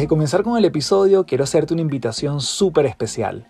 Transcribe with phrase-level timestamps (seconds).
[0.00, 3.46] Antes de comenzar con el episodio, quiero hacerte una invitación súper especial.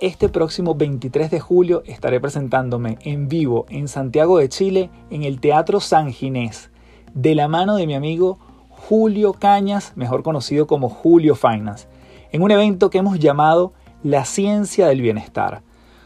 [0.00, 5.40] Este próximo 23 de julio estaré presentándome en vivo en Santiago de Chile en el
[5.40, 6.70] Teatro San Ginés,
[7.12, 8.38] de la mano de mi amigo
[8.70, 11.86] Julio Cañas, mejor conocido como Julio Finance,
[12.32, 15.60] en un evento que hemos llamado La Ciencia del Bienestar,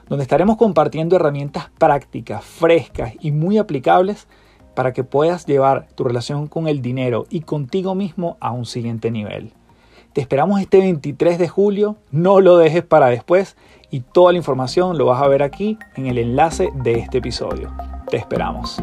[0.09, 4.27] donde estaremos compartiendo herramientas prácticas, frescas y muy aplicables
[4.75, 9.13] para que puedas llevar tu relación con el dinero y contigo mismo a un siguiente
[9.13, 9.53] nivel.
[10.13, 13.57] Te esperamos este 23 de julio, no lo dejes para después
[13.91, 17.71] y toda la información lo vas a ver aquí en el enlace de este episodio.
[18.11, 18.83] Te esperamos.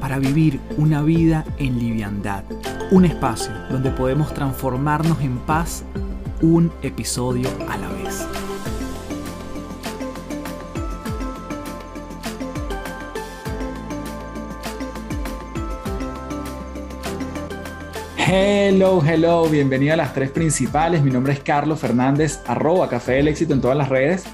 [0.00, 2.44] para vivir una vida en liviandad.
[2.90, 5.84] Un espacio donde podemos transformarnos en paz
[6.40, 8.26] un episodio a la vez.
[18.32, 21.02] Hello, hello, bienvenido a las tres principales.
[21.02, 24.24] Mi nombre es Carlos Fernández, arroba Café del Éxito en todas las redes.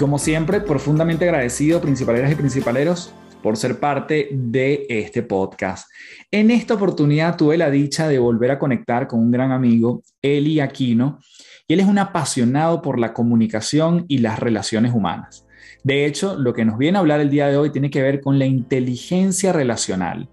[0.00, 3.14] como siempre, profundamente agradecido, principaleras y principaleros,
[3.46, 5.88] por ser parte de este podcast.
[6.32, 10.58] En esta oportunidad tuve la dicha de volver a conectar con un gran amigo, Eli
[10.58, 11.20] Aquino,
[11.68, 15.46] y él es un apasionado por la comunicación y las relaciones humanas.
[15.84, 18.20] De hecho, lo que nos viene a hablar el día de hoy tiene que ver
[18.20, 20.28] con la inteligencia relacional.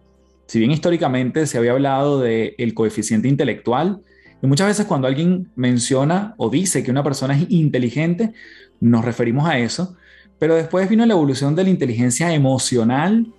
[0.48, 4.00] Si bien históricamente se había hablado del el coeficiente intelectual,
[4.42, 8.34] y muchas veces cuando alguien menciona o dice que una persona es inteligente,
[8.80, 9.98] nos referimos a eso,
[10.40, 13.34] pero después vino la evolución de la inteligencia emocional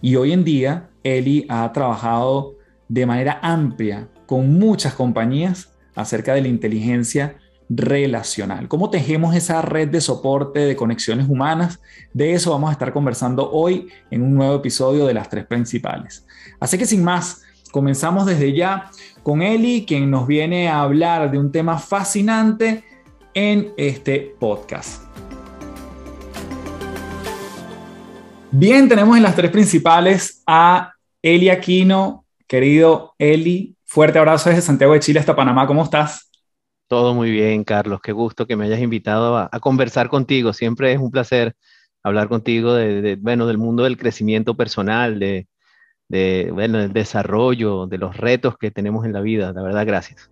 [0.00, 2.54] y hoy en día Eli ha trabajado
[2.88, 7.36] de manera amplia con muchas compañías acerca de la inteligencia
[7.68, 8.68] relacional.
[8.68, 11.80] ¿Cómo tejemos esa red de soporte de conexiones humanas?
[12.12, 16.26] De eso vamos a estar conversando hoy en un nuevo episodio de las tres principales.
[16.60, 18.90] Así que sin más, comenzamos desde ya
[19.22, 22.84] con Eli, quien nos viene a hablar de un tema fascinante
[23.32, 25.13] en este podcast.
[28.56, 32.24] Bien, tenemos en las tres principales a Eli Aquino.
[32.46, 35.66] Querido Eli, fuerte abrazo desde Santiago de Chile hasta Panamá.
[35.66, 36.30] ¿Cómo estás?
[36.86, 37.98] Todo muy bien, Carlos.
[38.00, 40.52] Qué gusto que me hayas invitado a, conversar contigo.
[40.52, 41.56] Siempre es un placer
[42.04, 45.48] hablar contigo de, bueno, del mundo del crecimiento personal, de,
[46.52, 49.52] bueno, del desarrollo, de los retos que tenemos en la vida.
[49.52, 50.30] La verdad, gracias.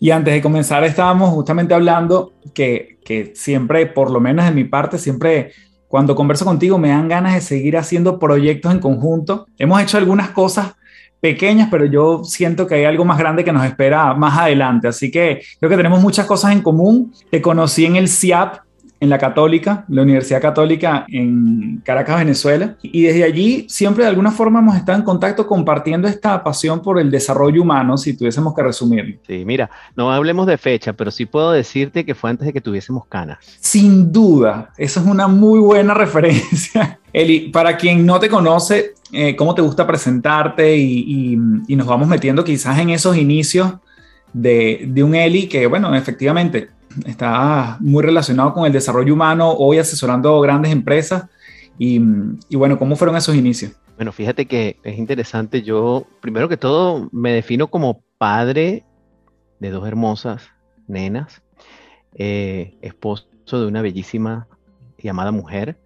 [0.00, 4.64] Y antes de comenzar, estábamos justamente hablando que, que siempre, por lo menos de mi
[4.64, 5.52] parte, siempre
[5.92, 9.46] cuando converso contigo me dan ganas de seguir haciendo proyectos en conjunto.
[9.58, 10.72] Hemos hecho algunas cosas
[11.20, 14.88] pequeñas, pero yo siento que hay algo más grande que nos espera más adelante.
[14.88, 17.12] Así que creo que tenemos muchas cosas en común.
[17.30, 18.60] Te conocí en el CIAP
[19.02, 22.76] en la Católica, la Universidad Católica en Caracas, Venezuela.
[22.82, 27.00] Y desde allí siempre de alguna forma hemos estado en contacto compartiendo esta pasión por
[27.00, 29.16] el desarrollo humano, si tuviésemos que resumirlo.
[29.26, 32.60] Sí, mira, no hablemos de fecha, pero sí puedo decirte que fue antes de que
[32.60, 33.38] tuviésemos canas.
[33.58, 37.00] Sin duda, esa es una muy buena referencia.
[37.12, 40.76] Eli, para quien no te conoce, eh, ¿cómo te gusta presentarte?
[40.76, 41.36] Y,
[41.66, 43.72] y, nos vamos metiendo quizás en esos inicios
[44.32, 46.68] de, de un Eli que, bueno, efectivamente
[47.06, 51.26] está muy relacionado con el desarrollo humano, hoy asesorando grandes empresas.
[51.78, 51.98] Y,
[52.56, 53.72] bueno, ¿cómo fueron esos inicios?
[53.96, 55.62] Bueno, fíjate que es interesante.
[55.62, 58.84] Yo, primero que todo, me defino como padre
[59.58, 60.50] de dos hermosas
[60.86, 61.42] nenas,
[62.14, 64.46] eh, esposo de una bellísima
[64.98, 65.78] y amada mujer,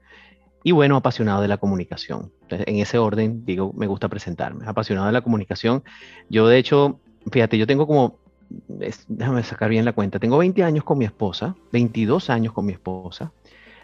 [0.63, 2.33] y bueno, apasionado de la comunicación.
[2.49, 4.67] en ese orden, digo, me gusta presentarme.
[4.67, 5.85] Apasionado de la comunicación.
[6.29, 10.85] Yo, de hecho, fíjate, yo tengo como déjame sacar bien la cuenta, tengo 20 años
[10.85, 13.33] con mi esposa, 22 años con mi esposa,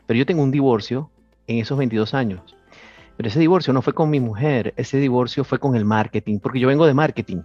[0.07, 1.11] pero yo tengo un divorcio
[1.47, 2.41] en esos 22 años.
[3.17, 6.59] Pero ese divorcio no fue con mi mujer, ese divorcio fue con el marketing, porque
[6.59, 7.43] yo vengo de marketing.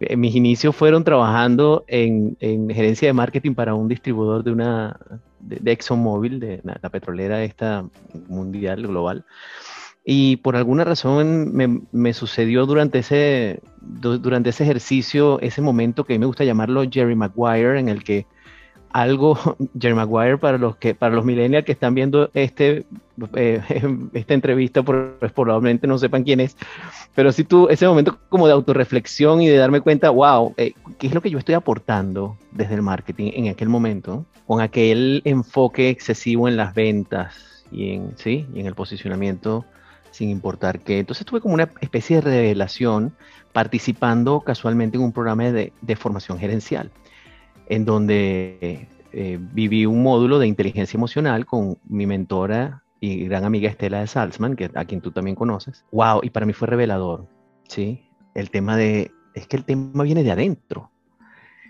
[0.00, 4.98] Eh, mis inicios fueron trabajando en, gerencia de marketing para un distribuidor de una
[5.38, 7.84] de, ExxonMobil, de la, la petrolera esta
[8.28, 9.24] mundial, global.
[10.04, 11.52] Y por alguna razón
[11.92, 16.84] me, sucedió durante ese, durante ese ejercicio, ese momento que a mí me gusta llamarlo
[16.90, 18.26] Jerry Maguire, en el que
[18.92, 19.38] algo,
[19.78, 22.86] Jerry Maguire, para los, que, para los millennials que están viendo este,
[23.34, 23.62] eh,
[24.14, 26.56] esta entrevista, pues probablemente no sepan quién es,
[27.14, 31.08] pero si tú, ese momento como de autorreflexión y de darme cuenta, wow, eh, ¿qué
[31.08, 34.24] es lo que yo estoy aportando desde el marketing en aquel momento?
[34.46, 38.46] Con aquel enfoque excesivo en las ventas y en, ¿sí?
[38.54, 39.64] y en el posicionamiento
[40.10, 40.98] sin importar qué.
[40.98, 43.14] Entonces tuve como una especie de revelación
[43.52, 46.90] participando casualmente en un programa de, formación gerencial
[47.68, 53.70] en donde eh, viví un módulo de inteligencia emocional con mi mentora y gran amiga
[53.70, 55.84] Estela de Salzman, que, a quien tú también conoces.
[55.92, 56.20] ¡Wow!
[56.22, 57.26] Y para mí fue revelador,
[57.68, 58.02] ¿sí?
[58.34, 60.90] El tema de, es que el tema viene de adentro.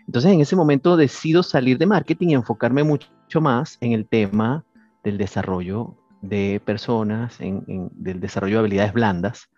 [0.07, 4.65] Entonces en ese momento decido salir de marketing y enfocarme mucho más en el tema
[5.05, 9.49] del desarrollo de personas, en, del desarrollo de habilidades blandas,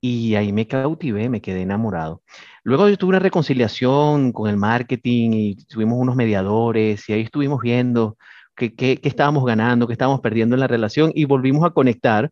[0.00, 2.22] y ahí me cautivé, me quedé enamorado.
[2.62, 7.62] Luego yo tuve una reconciliación con el marketing y tuvimos unos mediadores y ahí estuvimos
[7.62, 8.18] viendo
[8.54, 12.30] qué, qué, estábamos ganando, qué estábamos perdiendo en la relación y volvimos a conectar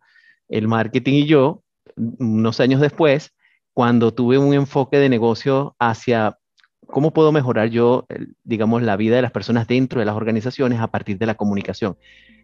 [0.49, 1.62] el marketing y yo
[1.97, 3.32] unos años después
[3.73, 6.38] cuando tuve un enfoque de negocio hacia
[6.87, 8.06] cómo puedo mejorar yo,
[8.44, 11.97] digamos, la vida de las personas dentro de las organizaciones a partir de la comunicación.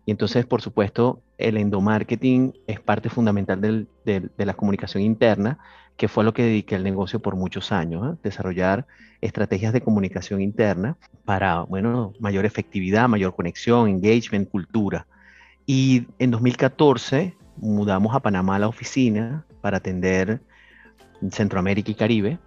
[0.06, 3.60] Y entonces, por supuesto, el endomarketing es parte fundamental
[4.04, 5.58] de la comunicación interna,
[5.98, 8.18] que fue a lo que dediqué al negocio por muchos años, ¿eh?
[8.22, 8.86] desarrollar
[9.20, 15.08] estrategias de comunicación interna para, bueno, mayor efectividad, mayor conexión, engagement, cultura.
[15.66, 20.40] Y en 2014 mudamos a Panamá la oficina para atender
[21.32, 22.38] Centroamérica y Caribe.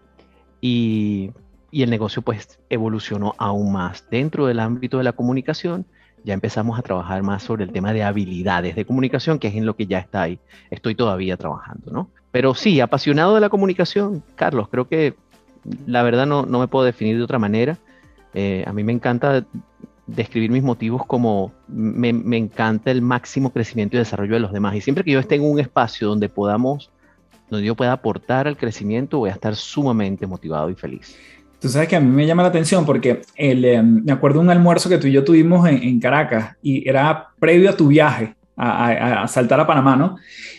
[0.62, 1.32] Y,
[1.72, 5.86] y el negocio pues evolucionó aún más dentro del ámbito de la comunicación
[6.24, 9.66] ya empezamos a trabajar más sobre el tema de habilidades de comunicación, que es en
[9.66, 10.40] lo que ya está ahí.
[10.70, 12.10] Estoy todavía trabajando, ¿no?
[12.32, 15.16] Pero sí, apasionado de la comunicación, Carlos, creo que
[15.86, 17.78] la verdad no, no me puedo definir de otra manera.
[18.34, 19.46] Eh, a mí me encanta
[20.08, 24.76] describir mis motivos como me, me, encanta el máximo crecimiento y desarrollo de los demás.
[24.76, 26.90] Y siempre que yo esté en un espacio donde podamos,
[27.50, 31.18] donde yo pueda aportar al crecimiento, voy a estar sumamente motivado y feliz.
[31.62, 34.50] Tú sabes que a mí me llama la atención porque el, em, me acuerdo un
[34.50, 39.28] almuerzo que tú y yo tuvimos en, Caracas y era previo a tu viaje a,
[39.28, 40.18] saltar a Panamá, ¿no?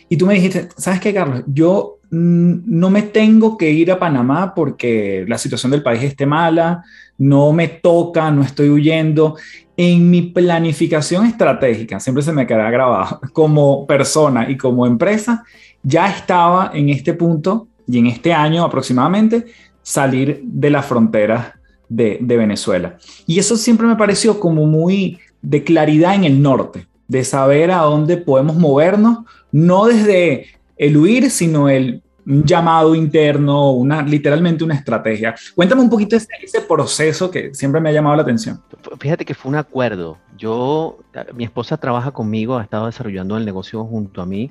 [0.09, 1.43] Y tú me dijiste, ¿sabes qué, Carlos?
[1.49, 6.25] Yo mm, no me tengo que ir a Panamá porque la situación del país esté
[6.25, 6.85] mala,
[7.19, 9.37] no me toca, no estoy huyendo.
[9.77, 15.43] En mi planificación estratégica, siempre se me queda grabado, como persona y como empresa,
[15.83, 19.47] ya estaba en este punto y en este año aproximadamente
[19.83, 21.53] salir de las fronteras
[21.89, 22.97] de, Venezuela.
[23.27, 27.79] Y eso siempre me pareció como muy de claridad en el norte, de saber a
[27.79, 29.19] dónde podemos movernos,
[29.51, 30.47] no desde
[30.77, 35.35] el huir, sino el llamado interno, una, literalmente una estrategia.
[35.55, 38.63] Cuéntame un poquito ese, ese, proceso que siempre me ha llamado la atención.
[38.99, 40.19] Fíjate que fue un acuerdo.
[40.39, 40.99] Yo,
[41.35, 44.51] mi esposa trabaja conmigo, ha estado desarrollando el negocio junto a mí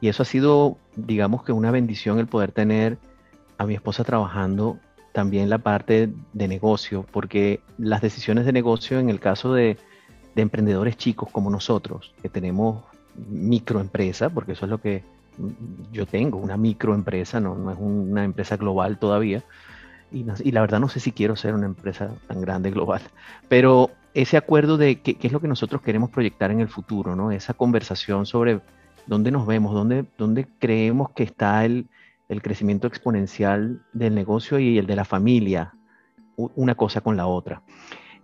[0.00, 2.98] y eso ha sido, digamos que una bendición el poder tener
[3.58, 4.78] a mi esposa trabajando
[5.12, 9.78] también la parte de negocio, porque las decisiones de negocio en el caso de,
[10.34, 12.84] emprendedores chicos como nosotros, que tenemos
[13.30, 15.02] microempresa, porque eso es lo que
[15.90, 19.42] yo tengo, una microempresa, no, no es una empresa global todavía,
[20.12, 23.00] y, la verdad no sé si quiero ser una empresa tan grande global,
[23.48, 27.30] pero ese acuerdo de qué, es lo que nosotros queremos proyectar en el futuro, ¿no?
[27.30, 28.60] esa conversación sobre
[29.06, 31.88] dónde nos vemos, dónde, dónde creemos que está el,
[32.28, 35.74] el crecimiento exponencial del negocio y el de la familia,
[36.36, 37.62] una cosa con la otra.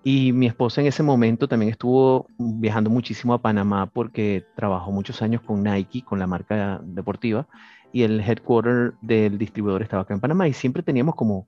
[0.04, 5.22] Y mi esposa en ese momento también estuvo viajando muchísimo a Panamá porque trabajó muchos
[5.22, 7.46] años con Nike, con la marca deportiva,
[7.92, 11.46] y el headquarter del distribuidor estaba acá en Panamá y siempre teníamos como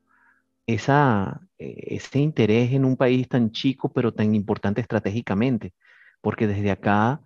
[0.67, 5.73] esa, eh, ese interés en un país tan chico pero tan importante estratégicamente,
[6.21, 7.21] porque desde acá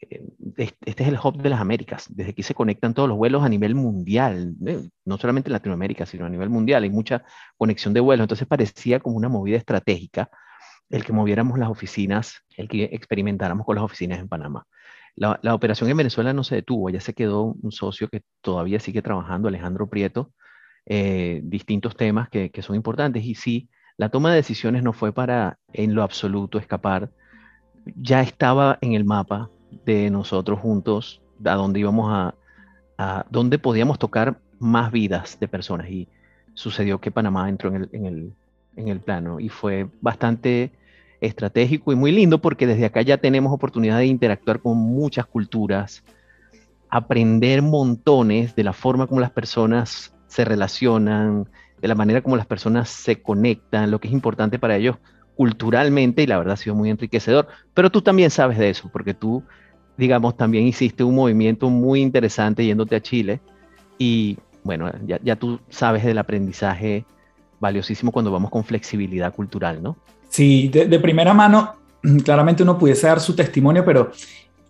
[0.00, 2.06] este es el hub de las Américas.
[2.08, 4.88] Desde aquí se conectan todos los vuelos a nivel mundial, ¿eh?
[5.04, 6.82] no solamente en Latinoamérica, sino a nivel mundial.
[6.82, 7.24] Hay mucha
[7.56, 8.24] conexión de vuelos.
[8.24, 10.30] Entonces parecía como una movida estratégica
[10.88, 14.66] el que moviéramos las oficinas, el que experimentáramos con las oficinas en Panamá.
[15.16, 19.00] La, operación en Venezuela no se detuvo, ya se quedó un socio que todavía sigue
[19.02, 20.32] trabajando, Alejandro Prieto,
[20.84, 23.24] eh, distintos temas que, que son importantes.
[23.24, 27.10] Y sí, la toma de decisiones no fue para en lo absoluto escapar,
[27.96, 29.50] ya estaba en el mapa
[29.84, 32.34] de nosotros juntos a dónde íbamos a,
[32.98, 35.88] a dónde podíamos tocar más vidas de personas.
[35.90, 36.08] Y
[36.54, 38.32] sucedió que Panamá entró en el, en el,
[38.76, 40.72] en el plano y fue bastante
[41.20, 46.02] estratégico y muy lindo porque desde acá ya tenemos oportunidad de interactuar con muchas culturas,
[46.88, 51.48] aprender montones de la forma como las personas se relacionan,
[51.80, 54.96] de la manera como las personas se conectan, lo que es importante para ellos
[55.36, 57.46] culturalmente y la verdad ha sido muy enriquecedor.
[57.74, 59.42] Pero tú también sabes de eso, porque tú,
[59.96, 63.40] digamos, también hiciste un movimiento muy interesante yéndote a Chile
[63.98, 67.04] y bueno, ya, tú sabes del aprendizaje
[67.60, 69.96] valiosísimo cuando vamos con flexibilidad cultural, ¿no?
[70.28, 71.76] Sí, de, primera mano,
[72.24, 74.10] claramente uno pudiese dar su testimonio, pero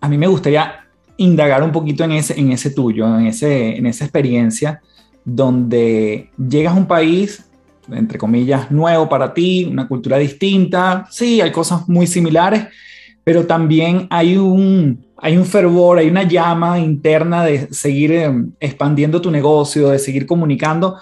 [0.01, 0.81] a mí me gustaría
[1.17, 4.83] indagar un poquito en ese, en ese tuyo, en, ese, en esa experiencia
[5.25, 7.49] donde llegas a un país,
[7.93, 12.67] entre comillas, nuevo para ti, una cultura distinta, sí, hay cosas muy similares,
[13.25, 19.21] pero también hay un, hay un fervor, hay una llama interna de seguir eh, expandiendo
[19.21, 20.97] tu negocio, de seguir comunicando,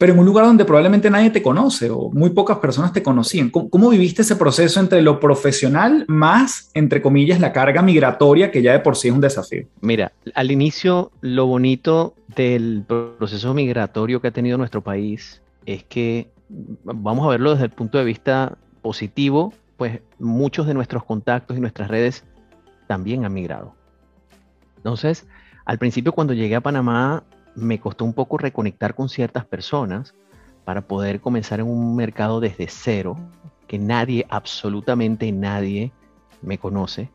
[0.00, 3.50] pero en un lugar donde probablemente nadie te conoce o muy pocas personas te conocían.
[3.50, 8.72] ¿Cómo, viviste ese proceso entre lo profesional más, entre comillas, la carga migratoria, que ya
[8.72, 9.66] de por sí es un desafío?
[9.82, 15.42] Mira, al inicio lo bonito del proceso migratorio que ha tenido nuestro país
[15.74, 21.04] es que, vamos a verlo desde el punto de vista positivo, pues muchos de nuestros
[21.04, 22.24] contactos y nuestras redes
[22.86, 23.74] también han migrado.
[24.76, 25.26] Entonces,
[25.64, 27.22] al principio cuando llegué a Panamá,
[27.54, 30.14] me costó un poco reconectar con ciertas personas
[30.64, 33.16] para poder comenzar en un mercado desde cero,
[33.66, 35.92] que nadie, absolutamente nadie
[36.42, 37.10] me conoce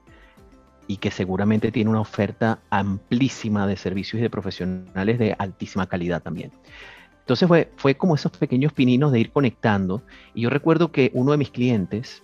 [0.88, 6.22] y que seguramente tiene una oferta amplísima de servicios y de profesionales de altísima calidad
[6.22, 6.52] también.
[7.26, 10.04] Entonces fue, fue como esos pequeños pininos de ir conectando.
[10.36, 12.22] Y yo recuerdo que uno de mis clientes,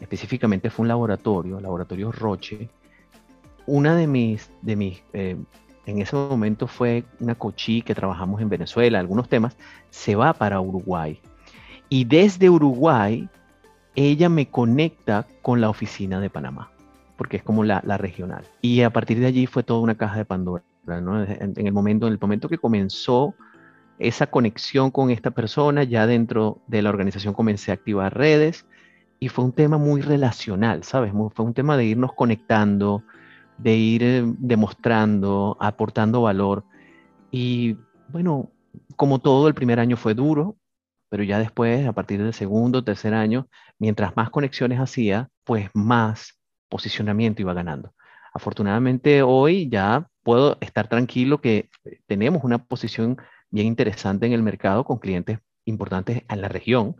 [0.00, 2.68] específicamente fue un laboratorio, Laboratorio Roche,
[3.66, 5.36] una de mis, de mis eh,
[5.86, 9.56] en ese momento fue una cochí que trabajamos en Venezuela, algunos temas,
[9.90, 11.20] se va para Uruguay.
[11.88, 13.28] Y desde Uruguay,
[13.94, 16.70] ella me conecta con la oficina de Panamá,
[17.16, 18.44] porque es como la, regional.
[18.60, 20.64] Y a partir de allí fue toda una caja de Pandora.
[20.88, 23.34] En, el momento, en el momento que comenzó
[24.02, 28.66] esa conexión con esta persona, ya dentro de la organización comencé a activar redes
[29.18, 31.12] y fue un tema muy relacional, ¿sabes?
[31.34, 33.04] fue un tema de irnos conectando,
[33.58, 36.64] de ir eh, demostrando, aportando valor.
[37.30, 37.76] Y
[38.08, 38.50] bueno,
[38.96, 40.56] como todo, el primer año fue duro,
[41.08, 46.38] pero ya después, a partir del segundo, tercer año, mientras más conexiones hacía, pues más
[46.68, 47.94] posicionamiento iba ganando.
[48.34, 51.68] Afortunadamente hoy ya puedo estar tranquilo que
[52.06, 53.18] tenemos una posición
[53.52, 56.96] bien interesante en el mercado con clientes importantes en la región,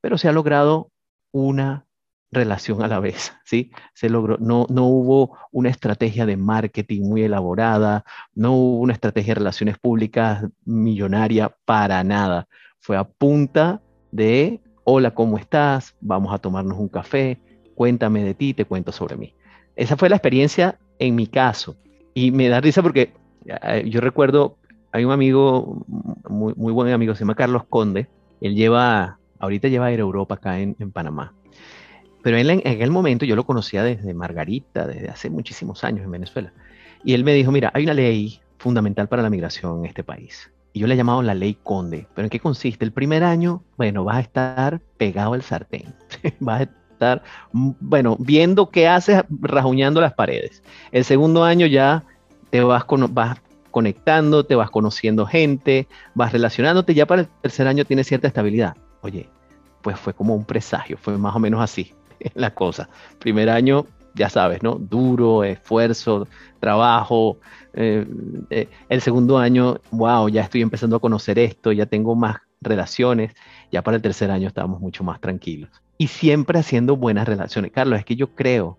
[0.00, 0.90] pero se ha logrado
[1.30, 1.86] una
[2.32, 3.70] relación a la vez, ¿sí?
[3.94, 8.04] Se logró, no, no hubo una estrategia de marketing muy elaborada,
[8.34, 12.48] no hubo una estrategia de relaciones públicas millonaria para nada.
[12.78, 15.96] Fue a punta de, hola, ¿cómo estás?
[16.00, 17.38] Vamos a tomarnos un café,
[17.74, 19.34] cuéntame de ti, te cuento sobre mí.
[19.76, 21.76] Esa fue la experiencia en mi caso.
[22.14, 23.12] Y me da risa porque
[23.46, 24.56] eh, yo recuerdo,
[24.92, 25.84] hay un amigo,
[26.28, 28.08] muy, muy buen amigo, se llama Carlos Conde,
[28.40, 31.34] él lleva, ahorita lleva a Europa acá en, Panamá.
[32.22, 36.10] Pero él en, aquel momento yo lo conocía desde Margarita, desde hace muchísimos años en
[36.10, 36.52] Venezuela.
[37.04, 40.50] Y él me dijo, mira, hay una ley fundamental para la migración en este país.
[40.72, 42.06] Y yo le he llamado la ley Conde.
[42.14, 42.84] ¿Pero en qué consiste?
[42.84, 45.94] El primer año, bueno, vas a estar pegado al sartén.
[46.40, 50.62] vas a estar, bueno, viendo qué haces, rajuñando las paredes.
[50.92, 52.04] El segundo año ya
[52.50, 53.40] te vas, con, vas
[53.70, 56.94] conectando, te vas conociendo gente, vas relacionándote.
[56.94, 58.76] Ya para el tercer año tienes cierta estabilidad.
[59.02, 59.28] Oye,
[59.82, 61.94] pues fue como un presagio, fue más o menos así.
[62.34, 62.88] la cosa.
[63.18, 64.74] Primer año, ya sabes, ¿no?
[64.74, 66.26] Duro, esfuerzo,
[66.58, 67.38] trabajo.
[67.74, 68.06] Eh,
[68.50, 73.34] eh, el segundo año, wow, ya estoy empezando a conocer esto, ya tengo más relaciones.
[73.70, 75.70] Ya para el tercer año estábamos mucho más tranquilos.
[75.98, 77.72] Y siempre haciendo buenas relaciones.
[77.72, 78.78] Carlos, es que yo creo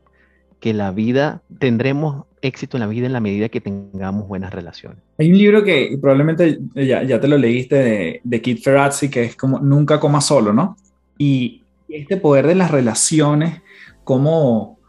[0.59, 4.99] que la vida, tendremos éxito en la vida en la medida que tengamos buenas relaciones.
[5.17, 9.23] Hay un libro que probablemente ya, ya te lo leíste de, de Kit Ferrazzi, que
[9.23, 10.77] es como Nunca coma solo, ¿no?
[11.17, 13.61] Y este poder de las relaciones,
[14.03, 14.79] ¿cómo,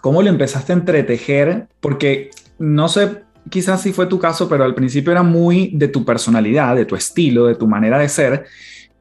[0.00, 1.68] cómo lo empezaste a entretejer?
[1.80, 6.04] Porque no sé quizás si fue tu caso, pero al principio era muy de tu
[6.04, 8.46] personalidad, de tu estilo, de tu manera de ser.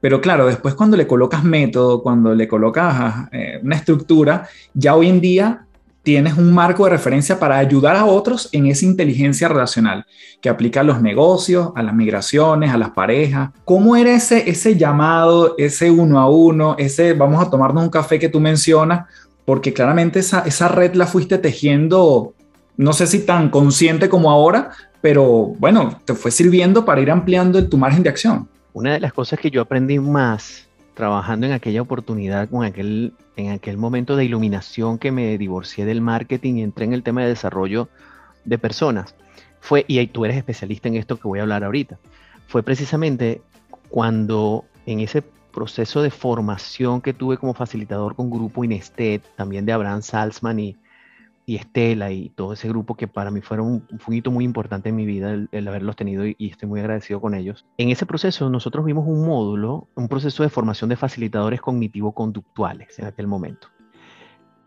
[0.01, 5.10] Pero claro, después cuando le colocas método, cuando le colocas eh, una estructura, ya hoy
[5.10, 5.66] en día
[6.03, 10.06] tienes un marco de referencia para ayudar a otros en esa inteligencia relacional
[10.41, 13.51] que aplica a los negocios, a las migraciones, a las parejas.
[13.65, 18.20] ¿Cómo era ese, ese llamado, ese uno a uno, ese vamos a tomarnos un café
[18.20, 19.08] que tú mencionas?
[19.46, 22.34] Porque claramente esa, esa red la fuiste tejiendo,
[22.77, 27.68] no sé si tan consciente como ahora, pero bueno, te fue sirviendo para ir ampliando
[27.68, 28.48] tu margen de acción.
[28.74, 33.51] Una de las cosas que yo aprendí más trabajando en aquella oportunidad, con aquel, en
[33.51, 37.29] aquel momento de iluminación que me divorcié del marketing y entré en el tema de
[37.29, 37.89] desarrollo
[38.46, 39.15] de personas,
[39.62, 41.98] fue, y tú eres especialista en esto que voy a hablar ahorita,
[42.48, 43.41] fue precisamente
[43.89, 49.74] cuando en ese proceso de formación que tuve como facilitador con Grupo Inestet, también de
[49.74, 50.77] Abraham Salzman y,
[51.50, 54.96] y Estela y todo ese grupo que para mí fueron un, un muy importante en
[54.96, 57.65] mi vida el, haberlos tenido y, estoy muy agradecido con ellos.
[57.79, 63.06] En ese proceso nosotros vimos un módulo, un proceso de formación de facilitadores cognitivo-conductuales en
[63.06, 63.68] aquel momento.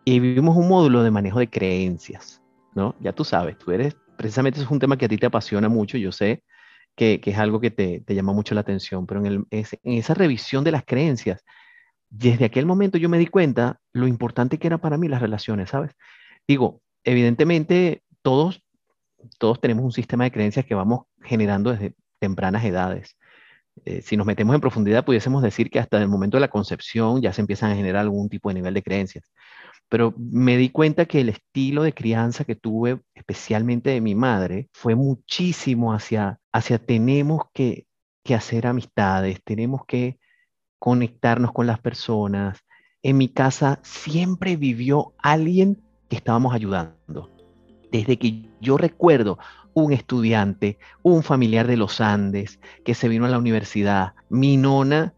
[0.04, 2.42] Y vimos un módulo de manejo de creencias,
[2.74, 2.96] ¿no?
[2.98, 5.98] Ya tú sabes, tú eres, precisamente es un tema que a ti te apasiona mucho,
[5.98, 6.42] yo sé
[6.96, 10.72] que, es algo que te, llama mucho la atención, pero en, en esa revisión de
[10.72, 11.44] las creencias,
[12.10, 15.70] desde aquel momento yo me di cuenta lo importante que era para mí las relaciones,
[15.70, 15.92] ¿sabes?
[16.46, 18.62] Digo, evidentemente todos,
[19.38, 23.16] todos tenemos un sistema de creencias que vamos generando desde tempranas edades.
[23.84, 27.22] Eh, si nos metemos en profundidad, pudiésemos decir que hasta el momento de la concepción
[27.22, 29.32] ya se empiezan a generar algún tipo de nivel de creencias.
[29.88, 34.68] Pero me di cuenta que el estilo de crianza que tuve, especialmente de mi madre,
[34.72, 37.86] fue muchísimo hacia, hacia tenemos que,
[38.24, 40.18] que hacer amistades, tenemos que
[40.78, 42.58] conectarnos con las personas.
[43.02, 45.82] En mi casa siempre vivió alguien
[46.16, 47.30] estábamos ayudando.
[47.90, 49.38] Desde que yo recuerdo
[49.74, 55.14] un estudiante, un familiar de los Andes que se vino a la universidad, mi nona,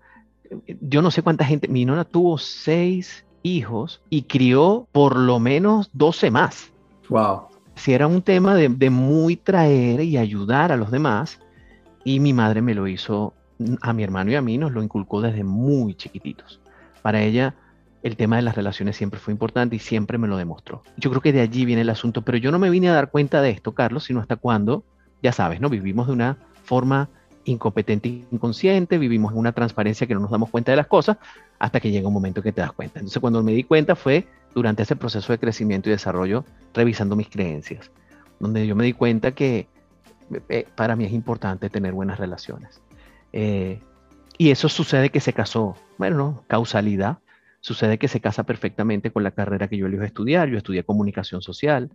[0.80, 5.90] yo no sé cuánta gente, mi nona tuvo seis hijos y crió por lo menos
[5.92, 6.72] 12 más.
[7.08, 7.48] Wow.
[7.76, 11.40] Si era un tema de, de muy traer y ayudar a los demás,
[12.04, 13.34] y mi madre me lo hizo,
[13.80, 16.60] a mi hermano y a mí nos lo inculcó desde muy chiquititos.
[17.02, 17.54] Para ella,
[18.04, 20.82] el tema de las relaciones siempre fue importante y siempre me lo demostró.
[20.98, 23.10] Yo creo que de allí viene el asunto, pero yo no me vine a dar
[23.10, 24.84] cuenta de esto, Carlos, sino hasta cuando,
[25.22, 25.70] ya sabes, ¿no?
[25.70, 27.08] Vivimos de una forma
[27.44, 31.16] incompetente e inconsciente, vivimos en una transparencia que no nos damos cuenta de las cosas
[31.58, 33.00] hasta que llega un momento que te das cuenta.
[33.00, 36.44] Entonces cuando me di cuenta fue durante ese proceso de crecimiento y desarrollo,
[36.74, 37.90] revisando mis creencias,
[38.38, 39.66] donde yo me di cuenta que
[40.50, 42.82] eh, para mí es importante tener buenas relaciones.
[43.32, 43.80] Eh,
[44.36, 47.18] y eso sucede que se casó, bueno, causalidad,
[47.64, 50.50] Sucede que se casa perfectamente con la carrera que yo elijo estudiar.
[50.50, 51.88] Yo estudié comunicación social,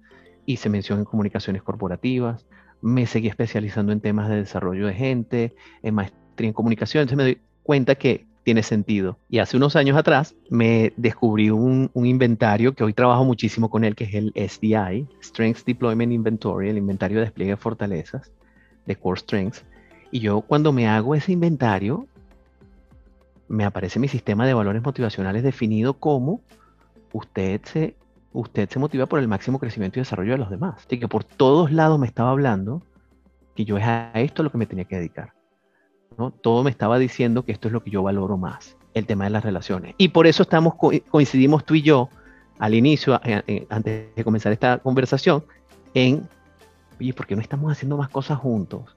[0.48, 2.48] hice mención en comunicaciones corporativas,
[2.82, 7.04] me seguí especializando en temas de desarrollo de gente, en maestría en comunicación.
[7.04, 9.20] Entonces me doy cuenta que tiene sentido.
[9.30, 13.94] Y hace unos años atrás me descubrí un, inventario que hoy trabajo muchísimo con él,
[13.94, 18.32] que es el SDI, Strengths Deployment Inventory, el inventario de despliegue de fortalezas
[18.88, 19.64] de Core Strengths.
[20.10, 22.08] Y yo cuando me hago ese inventario,
[23.50, 26.42] me aparece mi sistema de valores motivacionales definido como
[27.12, 27.96] usted se,
[28.32, 30.86] usted se motiva por el máximo crecimiento y desarrollo de los demás.
[30.86, 32.84] Así que por todos lados me estaba hablando
[33.56, 35.34] que yo es a esto lo que me tenía que dedicar.
[36.18, 36.32] ¿no?
[36.32, 39.32] Todo me estaba diciendo que esto es lo que yo valoro más, el tema de
[39.32, 39.96] las relaciones.
[39.98, 40.76] Y por eso estamos
[41.10, 42.10] coincidimos tú y yo
[42.60, 43.20] al inicio,
[43.70, 45.44] antes de comenzar esta conversación,
[45.94, 46.28] en,
[47.00, 48.96] oye, ¿por qué no estamos haciendo más cosas juntos?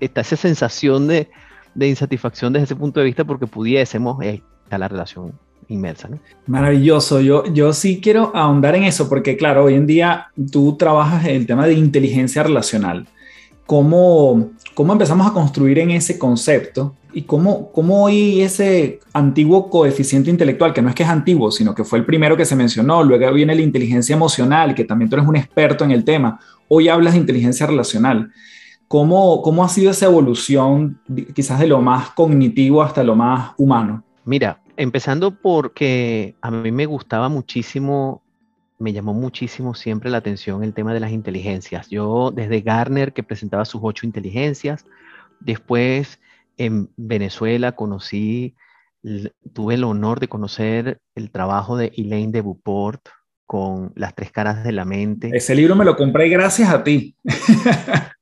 [0.00, 1.30] Está esa sensación de,
[1.74, 5.32] de insatisfacción desde ese punto de vista porque pudiésemos, eh, estar la relación
[5.68, 6.08] inmersa.
[6.08, 6.18] ¿no?
[6.46, 7.20] Maravilloso.
[7.20, 11.46] Yo, yo sí quiero ahondar en eso porque, claro, hoy en día tú trabajas el
[11.46, 13.06] tema de inteligencia relacional.
[13.66, 16.94] ¿Cómo, cómo empezamos a construir en ese concepto?
[17.14, 21.74] ¿Y cómo, cómo hoy ese antiguo coeficiente intelectual, que no es que es antiguo, sino
[21.74, 25.16] que fue el primero que se mencionó, luego viene la inteligencia emocional, que también tú
[25.16, 28.32] eres un experto en el tema, hoy hablas de inteligencia relacional.
[28.88, 31.00] ¿Cómo, ¿Cómo ha sido esa evolución,
[31.34, 34.04] quizás de lo más cognitivo hasta lo más humano?
[34.24, 38.22] Mira, empezando porque a mí me gustaba muchísimo,
[38.78, 41.88] me llamó muchísimo siempre la atención el tema de las inteligencias.
[41.88, 44.84] Yo desde Garner, que presentaba sus ocho inteligencias,
[45.40, 46.20] después
[46.56, 48.54] en Venezuela conocí,
[49.52, 53.08] tuve el honor de conocer el trabajo de Elaine de Beauport
[53.46, 55.30] con Las tres caras de la mente.
[55.32, 57.14] Ese libro me lo compré gracias a ti.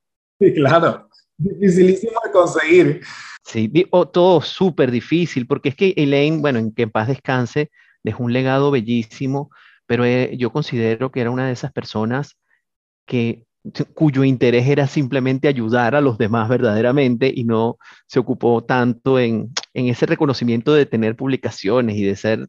[0.54, 1.08] Claro.
[1.38, 3.00] Dificilísimo de conseguir.
[3.44, 3.70] Sí,
[4.12, 7.70] todo súper difícil, porque es que Elaine, bueno, en que en paz descanse,
[8.04, 9.50] dejó un legado bellísimo,
[9.86, 12.36] pero eh, yo considero que era una de esas personas
[13.06, 13.44] que
[13.94, 19.52] cuyo interés era simplemente ayudar a los demás verdaderamente y no se ocupó tanto en,
[19.72, 22.48] en ese reconocimiento de tener publicaciones y de ser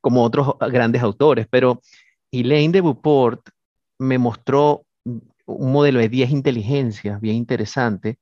[0.00, 1.46] como otros grandes autores.
[1.50, 1.82] Pero
[2.30, 3.48] Elaine de Beauport
[3.98, 4.86] me mostró
[5.46, 8.18] un modelo de 10 inteligencias bien interesante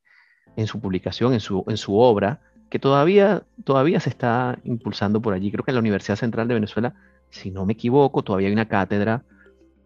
[0.56, 5.34] en su publicación, en su, en su obra, que todavía, todavía se está impulsando por
[5.34, 5.50] allí.
[5.50, 6.94] Creo que en la Universidad Central de Venezuela,
[7.30, 9.24] si no me equivoco, todavía hay una cátedra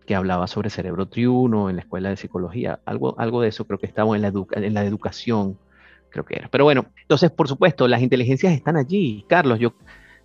[0.06, 3.78] que hablaba sobre cerebro triuno en la escuela de psicología, algo, algo de eso creo
[3.78, 5.58] que estaba en la, en la educación,
[6.08, 6.48] creo que era.
[6.48, 9.24] Pero bueno, entonces, por supuesto, las inteligencias están allí.
[9.28, 9.74] Carlos, yo,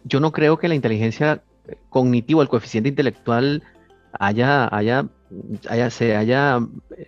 [0.06, 1.43] yo no creo que la inteligencia
[1.89, 3.63] cognitiva, el coeficiente intelectual
[4.13, 5.06] haya, haya
[5.89, 6.60] se haya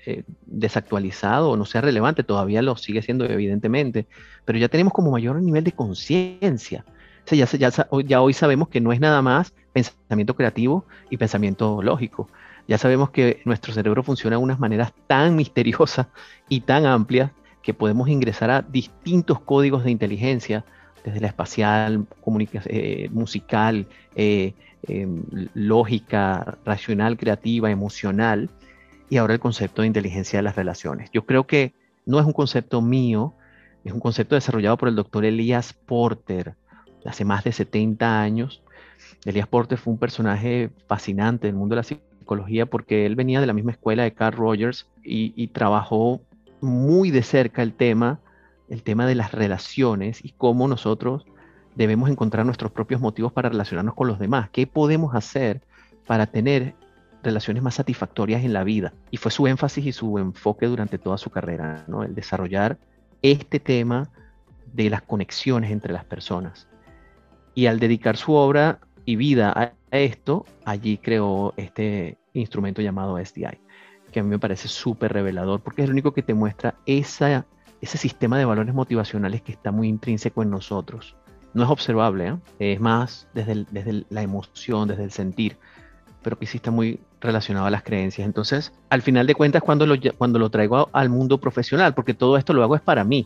[0.06, 4.08] eh, desactualizado o no sea relevante, todavía lo sigue siendo evidentemente,
[4.46, 6.86] pero ya tenemos como mayor nivel de conciencia.
[7.30, 7.72] ya, ya,
[8.06, 12.30] ya hoy sabemos que no es nada más pensamiento creativo y pensamiento lógico.
[12.68, 16.08] Ya sabemos que nuestro cerebro funciona de unas maneras tan misteriosas
[16.50, 20.64] y tan amplias que podemos ingresar a distintos códigos de inteligencia,
[21.04, 22.06] desde la espacial,
[22.66, 24.54] eh, musical, eh,
[24.88, 28.50] em, lógica, racional, creativa, emocional,
[29.10, 31.10] y ahora el concepto de inteligencia de las relaciones.
[31.12, 31.74] Yo creo que
[32.06, 33.34] no es un concepto mío,
[33.84, 36.56] es un concepto desarrollado por el doctor Elías Porter
[37.06, 38.64] hace más de 70 años.
[39.26, 43.48] Elías Porter fue un personaje fascinante del mundo de la psicología porque él venía de
[43.48, 46.22] la misma escuela de Carl Rogers y, trabajó
[46.62, 48.20] muy de cerca el tema,
[48.70, 51.26] el tema de las relaciones y cómo nosotros
[51.76, 54.50] debemos encontrar nuestros propios motivos para relacionarnos con los demás.
[54.50, 55.62] ¿Qué podemos hacer
[56.08, 56.76] para tener
[57.22, 58.94] relaciones más satisfactorias en la vida?
[59.12, 62.04] Y fue su énfasis y su enfoque durante toda su carrera, ¿no?
[62.04, 62.78] El desarrollar
[63.22, 64.10] este tema
[64.74, 66.68] de las conexiones entre las personas.
[67.54, 73.60] Y al dedicar su obra y vida a esto, allí creó este instrumento llamado SDI,
[74.12, 77.46] que a mí me parece súper revelador porque es el único que te muestra esa,
[77.82, 81.16] ese sistema de valores motivacionales que está muy intrínseco en nosotros.
[81.56, 82.74] No es observable, ¿eh?
[82.74, 85.58] es más desde, desde la emoción, desde el sentir,
[86.22, 88.26] pero que sí está muy relacionado a las creencias.
[88.26, 92.36] Entonces, al final de cuentas, cuando lo, cuando lo traigo al mundo profesional, porque todo
[92.36, 93.26] esto lo hago es para mí.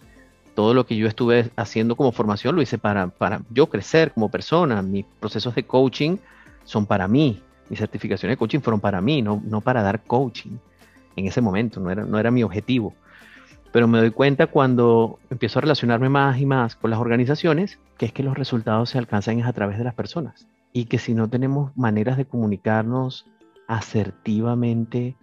[0.54, 4.30] Todo lo que yo estuve haciendo como formación lo hice para, para yo crecer como
[4.30, 4.84] persona.
[4.84, 6.18] Mis procesos de coaching
[6.66, 7.42] son para mí.
[7.68, 10.58] Mis certificaciones de coaching fueron para mí, no, no para dar coaching
[11.16, 12.94] en ese momento, no era, no era mi objetivo.
[13.72, 18.06] Pero me doy cuenta cuando empiezo a relacionarme más y más con las organizaciones, que
[18.06, 20.48] es que los resultados se alcanzan a través de las personas.
[20.72, 23.26] Y que si no tenemos maneras de comunicarnos
[23.68, 25.18] asertivamente,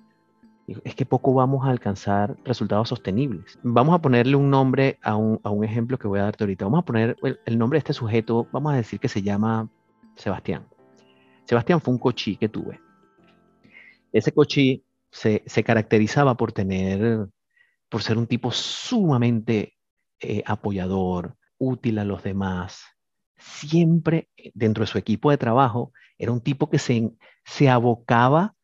[0.85, 3.59] es que poco vamos a alcanzar resultados sostenibles.
[3.62, 6.67] Vamos a ponerle un nombre a un, ejemplo que voy a darte ahorita.
[6.67, 9.71] Vamos a poner el, nombre de este sujeto, vamos a decir que se llama
[10.15, 10.69] Sebastián.
[11.45, 12.79] Sebastián fue un cochí que tuve.
[14.12, 17.27] Ese cochí se, caracterizaba por tener,
[17.89, 19.79] por ser un tipo sumamente
[20.21, 22.85] eh, apoyador, útil a los demás.
[23.37, 27.11] Siempre dentro de su equipo de trabajo era un tipo que se,
[27.45, 28.55] se abocaba,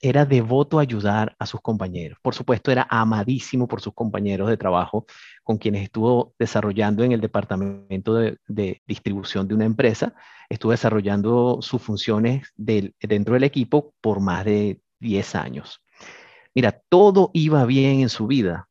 [0.00, 2.18] era devoto a ayudar a sus compañeros.
[2.20, 5.06] Por supuesto, era amadísimo por sus compañeros de trabajo
[5.44, 10.14] con quienes estuvo desarrollando en el departamento de, distribución de una empresa.
[10.48, 15.82] Estuvo desarrollando sus funciones dentro del equipo por más de 10 años.
[16.54, 18.68] Mira, todo iba bien en su vida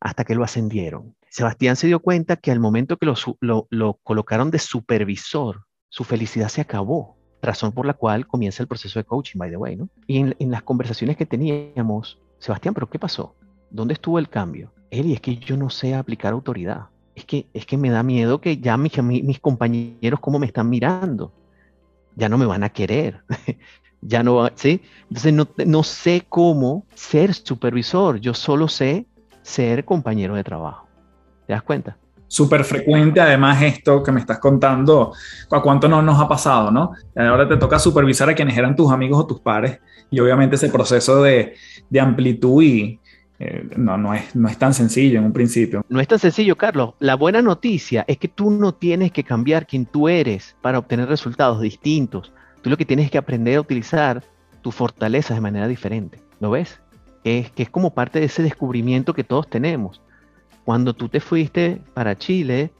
[0.00, 1.14] hasta que lo ascendieron.
[1.30, 6.48] Sebastián se dio cuenta que al momento que lo, lo colocaron de supervisor, su felicidad
[6.48, 9.88] se acabó razón por la cual comienza el proceso de coaching, by the way, ¿no?
[10.06, 13.34] Y en, las conversaciones que teníamos, Sebastián, ¿pero qué pasó?
[13.70, 14.72] ¿Dónde estuvo el cambio?
[14.90, 16.88] Y es que yo no sé aplicar autoridad.
[17.14, 18.92] Es que, es que me da miedo que ya mis,
[19.40, 21.32] compañeros, ¿cómo me están mirando?
[22.16, 23.22] Ya no me van a querer.
[24.00, 24.82] ya no, ¿sí?
[25.08, 28.20] Entonces no sé cómo ser supervisor.
[28.20, 29.06] Yo solo sé
[29.42, 30.89] ser compañero de trabajo.
[31.50, 31.96] ¿Te das cuenta?
[32.28, 35.12] súper frecuente, además, esto que me estás contando,
[35.50, 36.92] a cuánto no nos ha pasado, ¿no?
[37.16, 39.80] Ahora te toca supervisar a quienes eran tus amigos o tus pares,
[40.12, 41.56] y obviamente ese proceso de,
[41.88, 43.00] de amplitud y,
[43.40, 45.84] eh, no, no, es, no es tan sencillo en un principio.
[45.88, 46.94] No es tan sencillo, Carlos.
[47.00, 51.08] La buena noticia es que tú no tienes que cambiar quien tú eres para obtener
[51.08, 52.32] resultados distintos.
[52.62, 54.22] Tú lo que tienes que aprender a utilizar
[54.62, 56.20] tus fortalezas de manera diferente.
[56.38, 56.78] ¿Lo ves?
[57.24, 60.00] Es que es como parte de ese descubrimiento que todos tenemos
[60.70, 62.70] cuando tú te fuiste para Chile,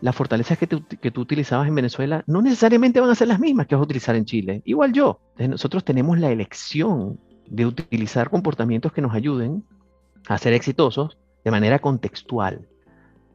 [0.00, 3.66] las fortalezas que, que, tú utilizabas en Venezuela no necesariamente van a ser las mismas
[3.66, 4.62] que vas a utilizar en Chile.
[4.64, 5.20] Igual yo.
[5.36, 9.62] nosotros tenemos la elección de utilizar comportamientos que nos ayuden
[10.26, 12.66] a ser exitosos de manera contextual.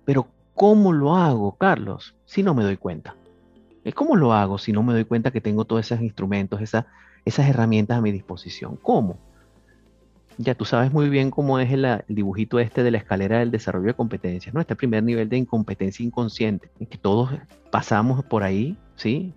[0.05, 2.15] Pero ¿cómo lo hago, Carlos?
[2.25, 3.15] Si no me doy cuenta.
[3.93, 7.99] ¿Cómo lo hago si no me doy cuenta que tengo todos esos instrumentos, esas herramientas
[7.99, 8.75] a mi disposición?
[8.81, 9.19] ¿Cómo?
[10.41, 13.87] Ya tú sabes muy bien cómo es el, dibujito este de la escalera del desarrollo
[13.87, 14.61] de competencias, ¿no?
[14.61, 17.29] Este primer nivel de incompetencia inconsciente, en que todos
[17.71, 19.33] pasamos por ahí, ¿sí?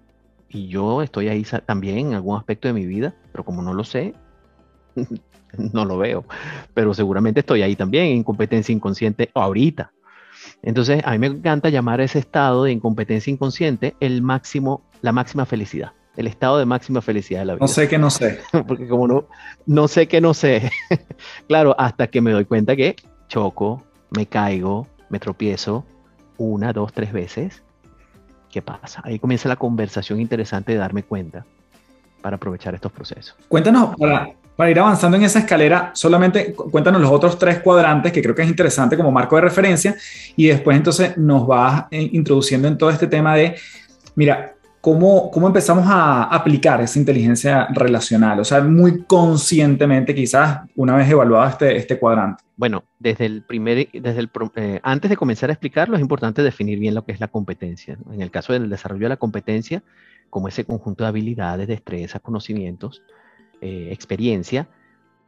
[0.49, 3.83] Y yo estoy ahí también en algún aspecto de mi vida, pero como no lo
[3.83, 4.15] sé,
[5.73, 6.25] no lo veo.
[6.73, 9.91] Pero seguramente estoy ahí también, en incompetencia inconsciente ahorita.
[10.63, 15.47] Entonces, a mí me encanta llamar ese estado de incompetencia inconsciente el máximo, la máxima
[15.47, 17.63] felicidad el estado de máxima felicidad de la vida.
[17.63, 18.41] No sé que no sé.
[18.67, 19.27] Porque como no,
[19.67, 20.71] no sé que no sé.
[21.49, 22.97] claro, hasta que me doy cuenta que
[23.29, 25.85] choco, me caigo, me tropiezo
[26.37, 27.63] una, dos, tres veces.
[28.51, 29.01] ¿Qué pasa?
[29.05, 31.47] Ahí comienza la conversación interesante de darme cuenta
[32.21, 33.35] para aprovechar estos procesos.
[33.49, 38.23] Cuéntanos, para, para ir avanzando en esa escalera, solamente cuéntanos los otros tres cuadrantes que
[38.23, 39.97] creo que es interesante como marco de referencia
[40.37, 43.57] y después entonces nos vas eh, introduciendo en todo este tema de
[44.15, 44.52] Mira,
[44.83, 48.41] ¿cómo, ¿cómo empezamos a aplicar esa inteligencia relacional?
[48.41, 52.45] O sea, muy conscientemente quizás una vez evaluado este, este cuadrante.
[52.57, 56.79] Bueno, desde el primer, desde el, eh, antes de comenzar a explicarlo, es importante definir
[56.79, 57.97] bien lo que es la competencia.
[58.13, 59.83] En el caso del desarrollo de la competencia,
[60.29, 63.03] como ese conjunto de habilidades, destrezas, conocimientos,
[63.61, 64.69] eh, experiencia,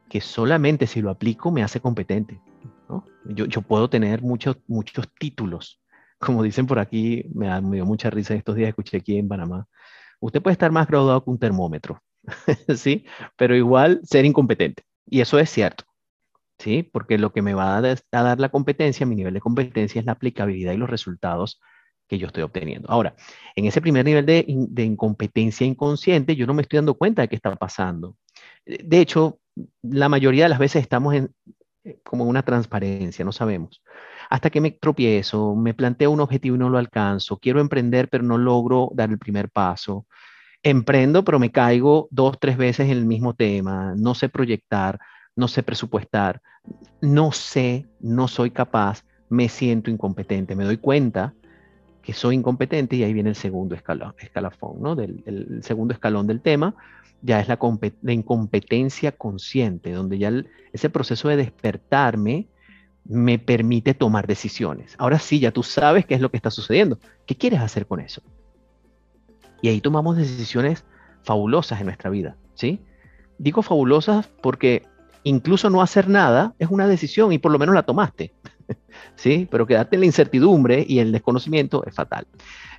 [0.09, 2.39] que solamente si lo aplico me hace competente.
[3.23, 5.79] Yo, yo, puedo tener muchos, muchos títulos,
[6.19, 9.27] como dicen por aquí, me, da, me dio mucha risa estos días, escuché aquí en
[9.27, 9.67] Panamá.
[10.19, 12.01] Usted puede estar más graduado que un termómetro,
[12.75, 13.05] ¿sí?
[13.35, 14.83] Pero igual ser incompetente.
[15.05, 15.83] Y eso es cierto,
[16.57, 16.83] ¿sí?
[16.83, 20.13] Porque lo que me va a, dar la competencia, mi nivel de competencia, es la
[20.13, 21.61] aplicabilidad y los resultados
[22.07, 22.89] que yo estoy obteniendo.
[22.89, 23.15] Ahora,
[23.55, 27.35] en ese primer nivel de, incompetencia inconsciente, yo no me estoy dando cuenta de qué
[27.35, 28.15] está pasando.
[28.65, 29.39] De hecho,
[29.81, 31.33] la mayoría de las veces estamos en,
[32.03, 33.81] como en una transparencia, no sabemos
[34.29, 38.23] hasta que me tropiezo, me planteo un objetivo y no lo alcanzo, quiero emprender pero
[38.23, 40.05] no logro dar el primer paso,
[40.63, 44.99] emprendo pero me caigo dos, tres veces en el mismo tema, no sé proyectar,
[45.35, 46.41] no sé presupuestar,
[47.01, 51.33] no sé, no soy capaz, me siento incompetente, me doy cuenta
[52.01, 54.95] que soy incompetente y ahí viene el segundo escalón, escalafón, ¿no?
[54.95, 56.75] Del, el segundo escalón del tema,
[57.21, 57.57] ya es la,
[58.03, 60.31] la incompetencia consciente, donde ya
[60.71, 62.47] ese proceso de despertarme
[63.07, 64.95] me permite tomar decisiones.
[64.97, 66.99] Ahora sí, ya tú sabes qué es lo que está sucediendo.
[67.25, 68.21] ¿Qué quieres hacer con eso?
[69.61, 70.83] Y ahí tomamos decisiones
[71.23, 72.81] fabulosas en nuestra vida, ¿sí?
[73.37, 74.83] Digo fabulosas porque
[75.23, 78.33] incluso no hacer nada es una decisión y por lo menos la tomaste,
[79.15, 79.47] ¿sí?
[79.49, 82.27] Pero quedarte en la incertidumbre y el desconocimiento es fatal.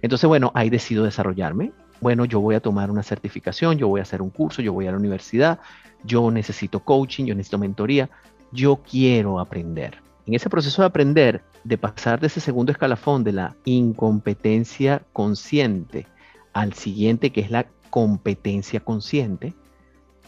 [0.02, 1.72] Entonces, bueno, ahí decido desarrollarme.
[2.00, 4.86] Bueno, yo voy a tomar una certificación, yo voy a hacer un curso, yo voy
[4.86, 5.60] a la universidad,
[6.04, 8.10] yo necesito coaching, yo necesito mentoría,
[8.52, 13.32] yo quiero aprender en ese proceso de aprender, de pasar de ese segundo escalafón de
[13.32, 16.06] la incompetencia consciente
[16.52, 19.54] al siguiente, que es la competencia consciente,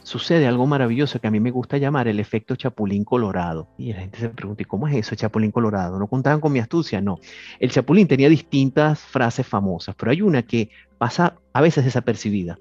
[0.04, 3.68] sucede algo maravilloso que a mí me gusta llamar el efecto chapulín colorado.
[3.76, 5.98] Y la gente se pregunta, ¿y cómo es eso, chapulín colorado?
[5.98, 7.00] ¿No contaban con mi astucia?
[7.00, 7.18] No.
[7.58, 12.58] El chapulín tenía distintas frases famosas, pero hay una que pasa a veces desapercibida.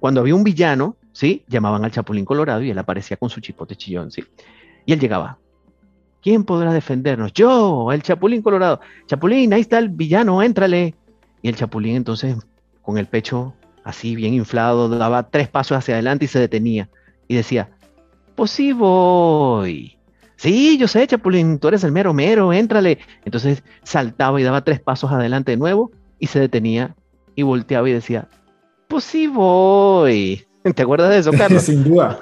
[0.00, 1.44] Cuando había un villano, ¿sí?
[1.46, 4.24] Llamaban al chapulín colorado y él aparecía con su chipote chillón, ¿sí?
[4.86, 5.38] Y él llegaba,
[6.24, 7.34] ¿Quién podrá defendernos?
[7.34, 8.80] Yo, el Chapulín Colorado.
[9.06, 10.94] Chapulín, ahí está el villano, éntrale.
[11.42, 12.34] Y el Chapulín entonces,
[12.80, 13.52] con el pecho
[13.84, 16.88] así bien inflado, daba tres pasos hacia adelante y se detenía.
[17.28, 17.68] Y decía,
[18.36, 19.98] pues sí voy.
[20.36, 23.00] Sí, yo sé, Chapulín, tú eres el mero mero, éntrale.
[23.26, 26.96] Entonces saltaba y daba tres pasos adelante de nuevo y se detenía
[27.34, 28.28] y volteaba y decía,
[28.88, 30.42] pues sí voy.
[30.74, 31.64] ¿Te acuerdas de eso, Carlos?
[31.64, 32.18] Sin duda.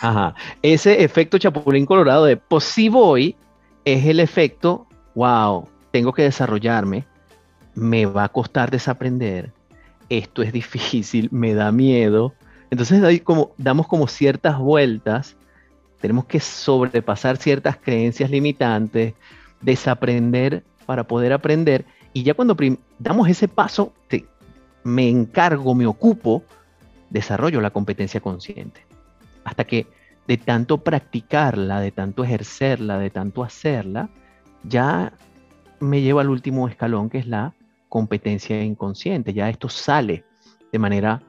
[0.00, 0.34] Ajá.
[0.62, 3.36] Ese efecto chapulín colorado de pues si voy
[3.84, 7.04] es el efecto, wow, tengo que desarrollarme,
[7.74, 9.52] me va a costar desaprender,
[10.08, 12.34] esto es difícil, me da miedo.
[12.70, 15.36] Entonces ahí como, damos como ciertas vueltas,
[16.00, 19.14] tenemos que sobrepasar ciertas creencias limitantes,
[19.60, 21.84] desaprender para poder aprender.
[22.12, 22.56] Y ya cuando
[22.98, 23.92] damos ese paso,
[24.84, 26.42] me encargo, me ocupo,
[27.10, 28.91] desarrollo la competencia consciente
[29.44, 29.86] hasta que
[30.26, 34.08] de tanto practicarla, de tanto ejercerla, de tanto hacerla,
[34.62, 35.12] ya
[35.80, 37.54] me lleva al último escalón que es la
[37.88, 39.32] competencia inconsciente.
[39.32, 40.24] Ya esto sale
[40.70, 41.22] de manera,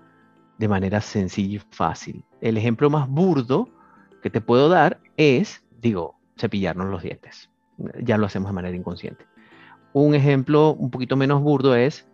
[0.58, 2.24] de manera sencilla y fácil.
[2.42, 3.68] El ejemplo más burdo
[4.22, 7.50] que te puedo dar es, digo, cepillarnos los dientes.
[8.02, 9.26] Ya lo hacemos de manera inconsciente.
[9.92, 12.08] Un ejemplo un poquito menos burdo es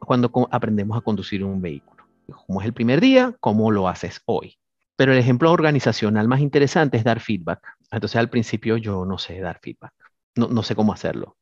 [0.00, 2.04] cuando aprendemos a conducir un vehículo.
[2.46, 4.58] Como es el primer día, ¿cómo lo haces hoy?
[4.98, 7.60] Pero el ejemplo organizacional más interesante es dar feedback.
[7.92, 9.92] Entonces al principio yo no sé dar feedback,
[10.34, 11.36] no, no sé cómo hacerlo.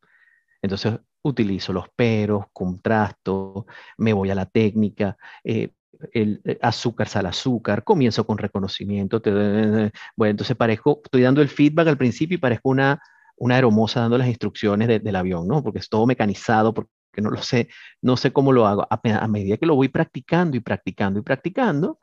[0.60, 3.66] Entonces utilizo los peros, contrasto,
[3.96, 5.70] me voy a la técnica, eh,
[6.12, 9.22] el eh, azúcar, sal, azúcar, comienzo con reconocimiento.
[9.24, 13.00] bueno, entonces parezco, estoy dando el feedback al principio y parezco una,
[13.38, 15.62] una dando las instrucciones del avión, ¿no?
[15.62, 16.90] Porque es todo mecanizado, porque
[17.22, 17.68] no lo sé,
[18.02, 18.86] no sé cómo lo hago.
[18.90, 21.98] a medida que lo voy practicando y practicando y practicando,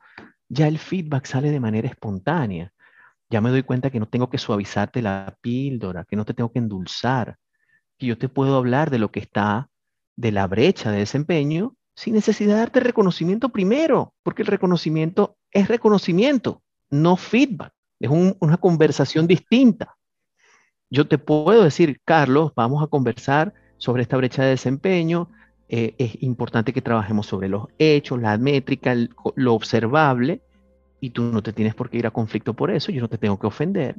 [0.48, 2.72] ya el feedback sale de manera espontánea.
[3.30, 6.52] Ya me doy cuenta que no tengo que suavizarte la píldora, que no te tengo
[6.52, 7.36] que endulzar,
[7.98, 9.70] que yo te puedo hablar de lo que está
[10.16, 15.68] de la brecha de desempeño sin necesidad de darte reconocimiento primero, porque el reconocimiento es
[15.68, 17.72] reconocimiento, no feedback.
[18.00, 19.96] Es una conversación distinta.
[20.90, 25.30] Yo te puedo decir, Carlos, vamos a conversar sobre esta brecha de desempeño,
[25.76, 28.94] eh, es importante que trabajemos sobre los hechos, la métrica,
[29.34, 30.40] lo observable,
[31.00, 33.18] y tú no te tienes por qué ir a conflicto por eso, yo no te
[33.18, 33.96] tengo que ofender,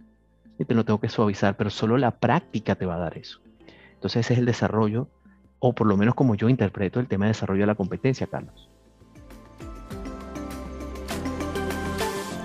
[0.58, 3.42] y te lo tengo que suavizar, pero solo la práctica te va a dar eso.
[3.94, 5.10] Entonces ese es el desarrollo
[5.60, 8.70] o por lo menos como yo interpreto el tema de desarrollo de la competencia, Carlos.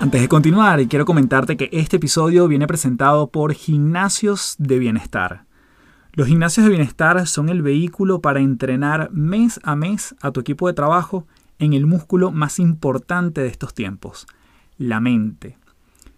[0.01, 5.45] Antes de continuar, quiero comentarte que este episodio viene presentado por Gimnasios de Bienestar.
[6.13, 10.67] Los gimnasios de bienestar son el vehículo para entrenar mes a mes a tu equipo
[10.67, 11.25] de trabajo
[11.57, 14.27] en el músculo más importante de estos tiempos,
[14.77, 15.57] la mente.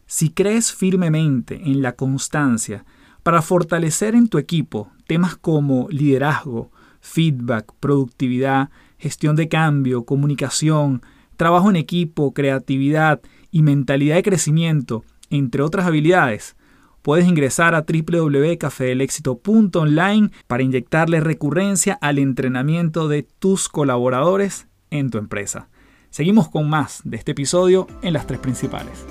[0.07, 2.85] Si crees firmemente en la constancia
[3.21, 11.03] para fortalecer en tu equipo temas como liderazgo, feedback, productividad, gestión de cambio, comunicación,
[11.37, 16.55] trabajo en equipo, creatividad y mentalidad de crecimiento, entre otras habilidades,
[17.03, 25.69] puedes ingresar a www.cafedelexito.online para inyectarle recurrencia al entrenamiento de tus colaboradores en tu empresa.
[26.09, 29.05] Seguimos con más de este episodio en las tres principales.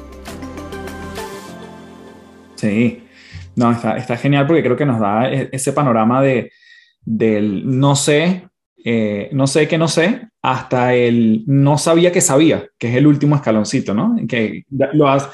[2.56, 3.04] Sí,
[3.56, 6.52] no, está, genial porque creo que nos da e, ese panorama de,
[7.04, 8.48] del no sé,
[8.84, 13.06] eh, no sé que no sé, hasta el no sabía que sabía, que es el
[13.06, 14.16] último escaloncito, ¿no?
[14.28, 15.28] Que, lo has,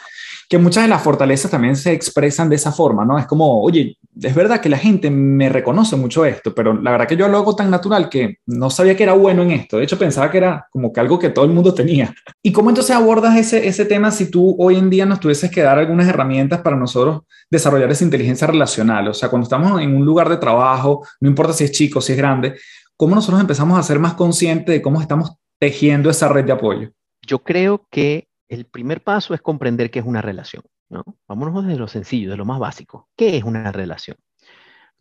[0.49, 3.19] que muchas de las fortalezas también se expresan de esa forma, ¿no?
[3.19, 7.07] Es como, oye, es verdad que la gente me reconoce mucho esto, pero la verdad
[7.07, 9.77] que yo lo hago tan natural que no sabía que era bueno en esto.
[9.77, 12.15] De hecho, pensaba que era como que algo que todo el mundo tenía.
[12.43, 15.61] ¿Y cómo entonces abordas ese, ese tema si tú hoy en día nos tuvieses que
[15.61, 19.09] dar algunas herramientas para nosotros desarrollar esa inteligencia relacional?
[19.09, 22.13] O sea, cuando estamos en un lugar de trabajo, no importa si es chico, si
[22.13, 22.55] es grande,
[22.97, 26.91] ¿cómo nosotros empezamos a ser más conscientes de cómo estamos tejiendo esa red de apoyo?
[27.27, 30.63] Yo creo que el primer paso es comprender qué es una relación.
[30.89, 31.05] ¿no?
[31.27, 33.09] Vámonos de lo sencillo, de lo más básico.
[33.17, 34.17] ¿Qué es una relación?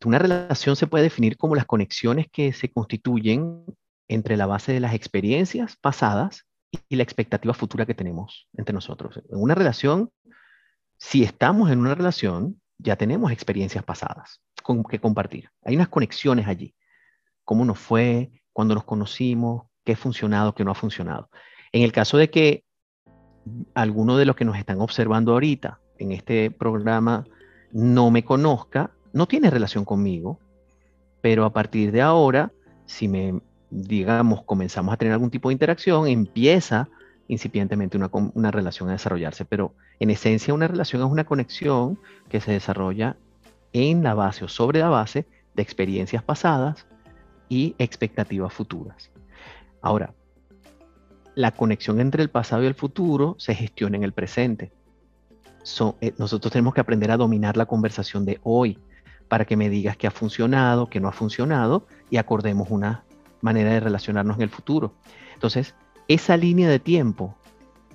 [0.05, 3.65] Una relación se puede definir como las conexiones que se constituyen
[4.07, 6.45] entre la base de las experiencias pasadas
[6.89, 9.17] y la expectativa futura que tenemos entre nosotros.
[9.29, 10.11] En una relación,
[10.97, 15.49] si estamos en una relación, ya tenemos experiencias pasadas con que compartir.
[15.63, 16.75] Hay unas conexiones allí
[17.47, 21.29] cómo nos fue, cuándo nos conocimos, qué ha funcionado, qué no ha funcionado.
[21.71, 22.65] En el caso de que
[23.73, 27.25] alguno de los que nos están observando ahorita en este programa
[27.71, 30.39] no me conozca, no tiene relación conmigo,
[31.21, 32.51] pero a partir de ahora,
[32.85, 36.87] si me, digamos, comenzamos a tener algún tipo de interacción, empieza
[37.27, 42.39] incipientemente una, una relación a desarrollarse, pero en esencia una relación es una conexión que
[42.39, 43.17] se desarrolla
[43.73, 46.85] en la base o sobre la base de experiencias pasadas,
[47.49, 49.09] y expectativas futuras.
[49.81, 50.13] Ahora,
[51.37, 54.71] la conexión entre el pasado y el futuro se gestiona en el presente.
[56.01, 58.79] Eh, nosotros tenemos que aprender a dominar la conversación de hoy
[59.27, 63.03] para que me digas qué ha funcionado, qué no ha funcionado y acordemos una
[63.41, 64.95] manera de relacionarnos en el futuro.
[65.35, 65.75] Entonces,
[66.07, 67.35] esa línea de tiempo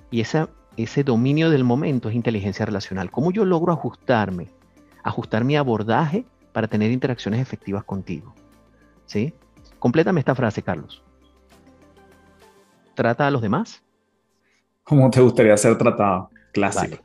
[0.09, 3.11] y ese dominio del momento es inteligencia relacional.
[3.11, 4.47] ¿Cómo yo logro ajustarme?
[5.03, 8.33] Ajustar mi abordaje para tener interacciones efectivas contigo.
[9.05, 9.33] ¿Sí?
[9.79, 11.02] Complétame esta frase, Carlos.
[12.95, 13.83] ¿Trata a los demás?
[14.83, 16.29] ¿Cómo te gustaría ser tratado?
[16.51, 17.03] Clásico.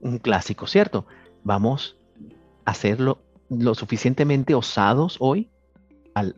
[0.00, 1.06] Un clásico, ¿cierto?
[1.44, 1.96] Vamos
[2.64, 3.18] a hacerlo
[3.48, 5.50] lo suficientemente osados hoy
[6.14, 6.34] al,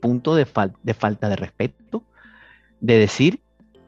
[0.00, 0.46] punto de,
[0.82, 2.02] de falta de respeto,
[2.80, 3.40] de decir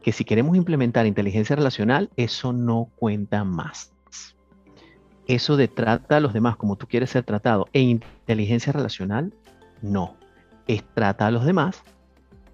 [0.03, 3.93] que si queremos implementar inteligencia relacional, eso no cuenta más.
[5.27, 9.35] Eso de trata a los demás como tú quieres ser tratado e inteligencia relacional,
[9.83, 10.17] no
[10.67, 11.83] es trata a los demás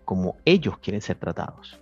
[0.04, 1.80] como ellos quieren ser tratados.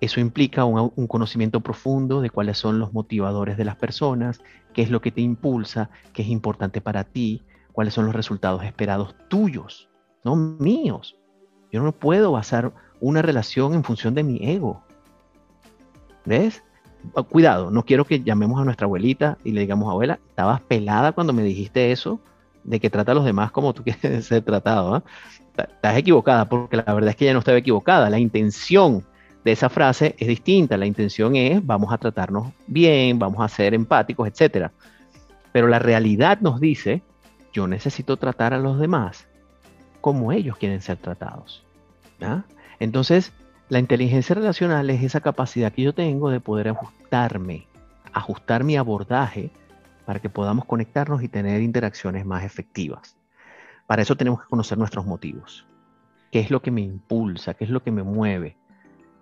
[0.00, 4.40] Eso implica un, conocimiento profundo de cuáles son los motivadores de las personas,
[4.74, 8.62] qué es lo que te impulsa, qué es importante para ti, cuáles son los resultados
[8.64, 9.88] esperados tuyos,
[10.22, 11.16] no míos.
[11.72, 14.82] Yo no puedo basar una relación en función de mi ego.
[16.26, 16.62] ¿Ves?
[17.14, 21.12] Ah, cuidado, no quiero que llamemos a nuestra abuelita y le digamos, abuela, estabas pelada
[21.12, 22.20] cuando me dijiste eso,
[22.64, 24.94] de que trata a los demás como tú quieres ser tratado.
[24.94, 25.02] ¿ah?
[25.56, 28.10] Estás equivocada, porque la verdad es que ella no estaba equivocada.
[28.10, 29.04] La intención
[29.46, 30.76] de esa frase es distinta.
[30.76, 34.72] La intención es vamos a tratarnos bien, vamos a ser empáticos, etc.
[35.52, 37.04] Pero la realidad nos dice,
[37.52, 39.28] yo necesito tratar a los demás
[40.00, 41.64] como ellos quieren ser tratados.
[42.80, 43.32] Entonces,
[43.68, 47.68] la inteligencia relacional es esa capacidad que yo tengo de poder ajustarme,
[48.12, 49.52] ajustar mi abordaje
[50.06, 53.16] para que podamos conectarnos y tener interacciones más efectivas.
[53.86, 55.64] Para eso tenemos que conocer nuestros motivos.
[56.32, 57.54] ¿Qué es lo que me impulsa?
[57.54, 58.56] ¿Qué es lo que me mueve?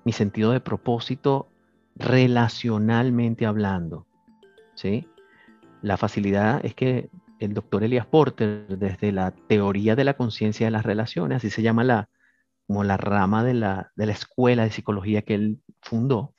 [0.05, 1.49] Mi sentido de propósito
[1.97, 4.07] relacionalmente hablando.
[4.75, 5.09] ¿sí?
[5.83, 10.71] La facilidad es que el doctor Elias Porter, desde la teoría de la conciencia de
[10.71, 12.09] las relaciones, así se llama la,
[12.67, 16.35] como la rama de la, de la escuela de psicología que él fundó,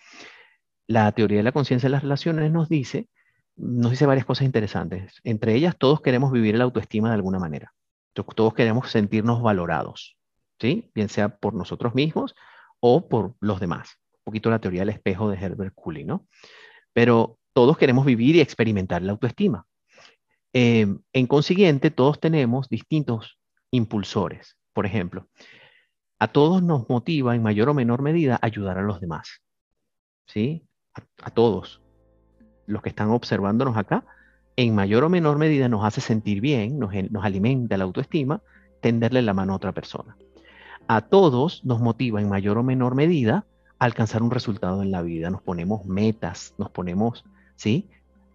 [0.88, 3.10] la teoría de la conciencia de las relaciones nos dice
[3.56, 5.22] nos dice varias cosas interesantes.
[5.24, 7.74] Entre ellas, todos queremos vivir la autoestima de alguna manera.
[8.14, 10.18] Todos queremos sentirnos valorados,
[10.60, 10.90] ¿sí?
[10.94, 12.36] Bien sea por nosotros mismos
[12.88, 13.98] o por los demás.
[14.12, 16.28] Un poquito la teoría del espejo de Herbert Cooley, ¿no?
[16.94, 19.66] Pero todos queremos vivir y experimentar la autoestima.
[20.54, 23.40] Em, en consiguiente, todos tenemos distintos
[23.72, 24.56] impulsores.
[24.72, 25.28] Por ejemplo,
[26.20, 29.42] a todos nos motiva en mayor o menor medida ayudar a los demás.
[30.28, 30.68] ¿Sí?
[31.24, 31.82] A, todos.
[32.68, 34.06] Los que están observándonos acá,
[34.58, 38.44] en mayor o menor medida nos hace sentir bien, nos, nos alimenta la autoestima,
[38.80, 40.16] tenderle la mano a otra persona.
[40.88, 43.46] A todos nos motiva en mayor o menor medida
[43.80, 45.30] alcanzar un resultado en la vida.
[45.30, 47.26] Nos ponemos metas, nos ponemos,
[47.56, 47.88] ¿sí?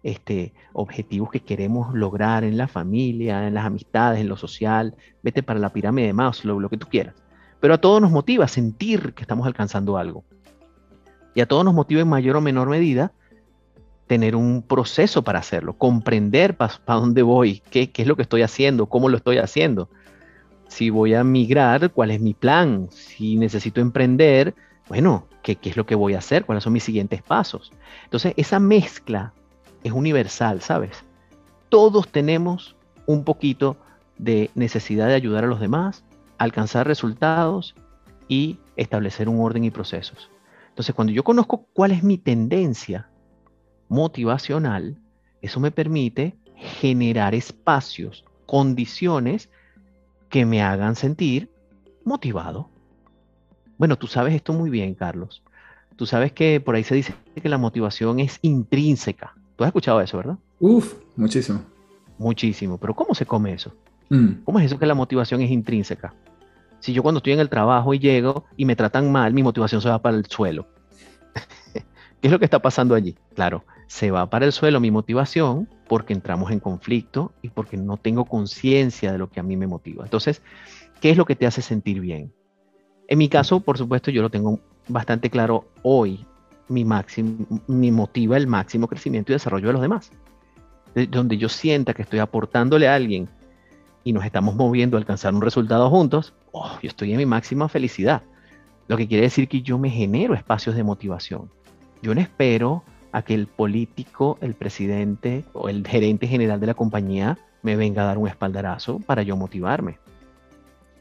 [0.03, 5.43] este, objetivos que queremos lograr en la familia, en las amistades, en lo social, vete
[5.43, 7.15] para la pirámide de Maslow, lo que tú quieras.
[7.59, 10.23] Pero a todos nos motiva sentir que estamos alcanzando algo.
[11.35, 13.11] Y a todos nos motiva en mayor o menor medida
[14.07, 18.87] tener un proceso para hacerlo, comprender para dónde voy, qué es lo que estoy haciendo,
[18.87, 19.89] cómo lo estoy haciendo.
[20.71, 22.87] Si voy a migrar, cuál es mi plan.
[22.91, 24.55] Si necesito emprender,
[24.87, 26.45] bueno, ¿qué, ¿qué, es lo que voy a hacer?
[26.45, 27.73] ¿Cuáles son mis siguientes pasos?
[28.05, 29.33] Entonces, esa mezcla
[29.83, 31.03] es universal, ¿sabes?
[31.67, 33.75] Todos tenemos un poquito
[34.17, 36.05] de necesidad de ayudar a los demás,
[36.37, 37.75] alcanzar resultados
[38.29, 40.29] y establecer un orden y procesos.
[40.69, 43.09] Entonces, cuando yo conozco cuál es mi tendencia
[43.89, 44.97] motivacional,
[45.41, 49.49] eso me permite generar espacios, condiciones
[50.31, 51.51] que me hagan sentir
[52.03, 52.69] motivado.
[53.77, 55.43] Bueno, tú sabes esto muy bien, Carlos.
[55.95, 59.35] Tú sabes que por ahí se dice que la motivación es intrínseca.
[59.55, 60.37] Tú has escuchado eso, ¿verdad?
[60.59, 61.61] Uf, muchísimo.
[62.17, 62.77] Muchísimo.
[62.77, 63.75] Pero ¿cómo se come eso?
[64.09, 64.43] Mm.
[64.45, 66.13] ¿Cómo es eso que la motivación es intrínseca?
[66.79, 69.81] Si yo cuando estoy en el trabajo y llego y me tratan mal, mi motivación
[69.81, 70.67] se va para el suelo.
[71.73, 73.15] ¿Qué es lo que está pasando allí?
[73.35, 77.97] Claro, se va para el suelo mi motivación porque entramos en conflicto y porque no
[77.97, 80.05] tengo conciencia de lo que a mí me motiva.
[80.05, 80.41] Entonces,
[81.01, 82.31] ¿qué es lo que te hace sentir bien?
[83.09, 86.25] En mi caso, por supuesto, yo lo tengo bastante claro hoy
[86.69, 90.09] mi, máximo, mi motiva el máximo crecimiento y desarrollo de los demás.
[91.09, 93.27] donde yo sienta que estoy aportándole a alguien
[94.05, 97.67] y nos estamos moviendo a alcanzar un resultado juntos, oh, yo estoy en mi máxima
[97.67, 98.21] felicidad.
[98.87, 101.49] Lo que quiere decir que yo me genero espacios de motivación.
[102.01, 106.73] Yo no espero a que el político, el presidente o el gerente general de la
[106.73, 109.99] compañía me venga a dar un espaldarazo para yo motivarme.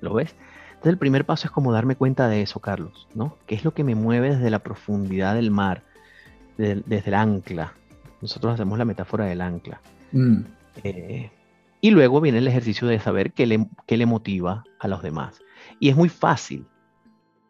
[0.00, 0.34] ¿Lo ves?
[0.70, 3.36] Entonces el primer paso es como darme cuenta de eso, Carlos, ¿no?
[3.46, 5.82] ¿Qué es lo que me mueve desde la profundidad del mar,
[6.56, 7.74] desde el ancla?
[8.22, 9.80] Nosotros hacemos la metáfora del ancla.
[10.12, 10.38] Mm.
[10.82, 11.30] Eh,
[11.82, 15.40] y luego viene el ejercicio de saber qué le, qué le motiva a los demás.
[15.78, 16.66] Y es muy fácil.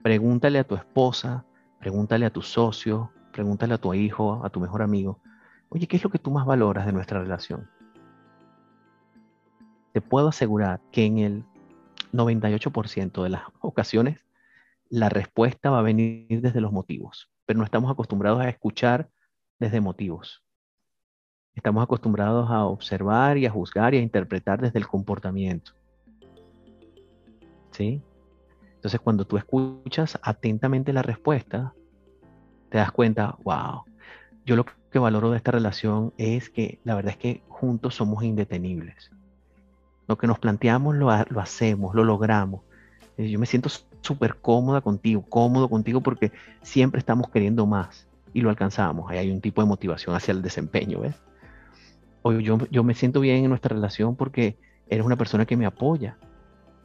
[0.02, 1.44] Pregúntale a tu esposa,
[1.78, 5.18] pregúntale a tu socio, pregúntale a tu hijo, a tu mejor amigo.
[5.70, 7.70] Oye, ¿qué es lo que tú más valoras de nuestra relación?
[9.94, 11.44] Te puedo asegurar que en el
[12.12, 14.26] 98% de las ocasiones,
[14.90, 19.08] la respuesta va a venir desde los motivos, pero no estamos acostumbrados a escuchar
[19.58, 20.44] desde motivos.
[21.54, 25.72] Estamos acostumbrados a observar y a juzgar y a interpretar desde el comportamiento.
[27.70, 28.02] ¿Sí?
[28.74, 31.72] Entonces, cuando tú escuchas atentamente la respuesta,
[32.70, 33.84] te das cuenta, wow,
[34.46, 38.24] yo lo que valoro de esta relación es que la verdad es que juntos somos
[38.24, 39.10] indetenibles.
[40.08, 42.62] Lo que nos planteamos lo, hacemos, lo logramos.
[43.16, 43.68] Eh, yo me siento
[44.00, 49.10] súper cómoda contigo, cómodo contigo porque siempre estamos queriendo más y lo alcanzamos.
[49.10, 51.14] Ahí hay un tipo de motivación hacia el desempeño, ¿ves?
[52.22, 54.56] O yo, yo me siento bien en nuestra relación porque
[54.88, 56.16] eres una persona que me apoya,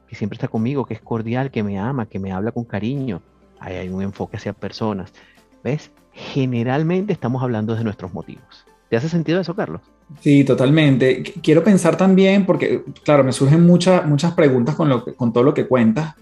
[0.07, 3.21] que siempre está conmigo, que es cordial, que me ama, que me habla con cariño.
[3.59, 5.11] Ahí hay un enfoque hacia personas.
[5.65, 5.89] ¿Ves?
[6.13, 8.65] Generalmente estamos hablando de nuestros motivos.
[8.87, 9.81] ¿Te hace sentido eso, Carlos?
[10.21, 11.23] Sí, totalmente.
[11.41, 15.55] Quiero pensar también, porque, claro, me surgen muchas, muchas preguntas con, lo con todo lo
[15.55, 16.13] que cuentas.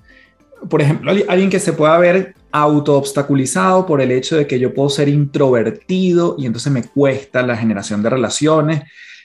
[0.70, 4.89] Por ejemplo, alguien que se pueda ver auto-obstaculizado por el hecho de que yo puedo
[4.89, 8.84] ser introvertido y entonces me cuesta la generación de relaciones,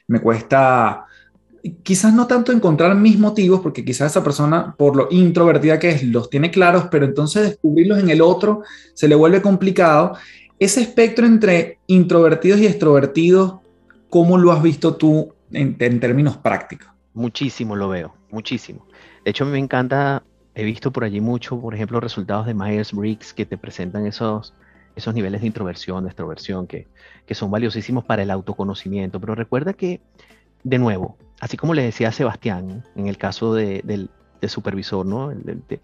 [0.09, 1.07] me cuesta
[1.83, 6.03] quizás no tanto encontrar mis motivos, porque quizás esa persona, por lo introvertida que es,
[6.03, 8.63] los tiene claros, pero entonces descubrirlos en el otro
[8.95, 10.17] se le vuelve complicado.
[10.59, 13.59] Ese espectro entre introvertidos y extrovertidos
[14.11, 16.89] ¿Cómo lo has visto tú en, términos prácticos?
[17.13, 18.87] Muchísimo lo veo, muchísimo.
[19.25, 20.23] De hecho, me encanta,
[20.55, 24.55] he visto por allí mucho, por ejemplo, resultados de Myers-Briggs que te presentan esos,
[24.97, 26.87] esos niveles de introversión, de extroversión, que,
[27.27, 29.21] que son valiosísimos para el autoconocimiento.
[29.21, 30.01] Pero recuerda que,
[30.65, 34.11] de nuevo, así como le decía a Sebastián en el caso del,
[34.47, 35.33] supervisor, ¿no?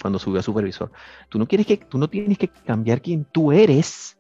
[0.01, 0.91] cuando subió a supervisor,
[1.29, 4.17] tú no, quieres que, tú no tienes que cambiar quién tú eres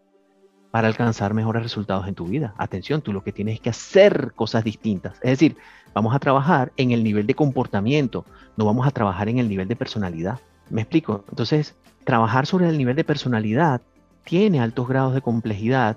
[0.74, 2.52] para alcanzar mejores resultados en tu vida.
[2.58, 5.14] Atención, tú lo que tienes es que hacer cosas distintas.
[5.22, 5.56] Es decir,
[5.94, 8.24] vamos a trabajar en el nivel de comportamiento,
[8.56, 10.40] no vamos a trabajar en el nivel de personalidad.
[10.70, 11.24] ¿Me explico?
[11.28, 13.82] Entonces, trabajar sobre el nivel de personalidad
[14.24, 15.96] tiene altos grados de complejidad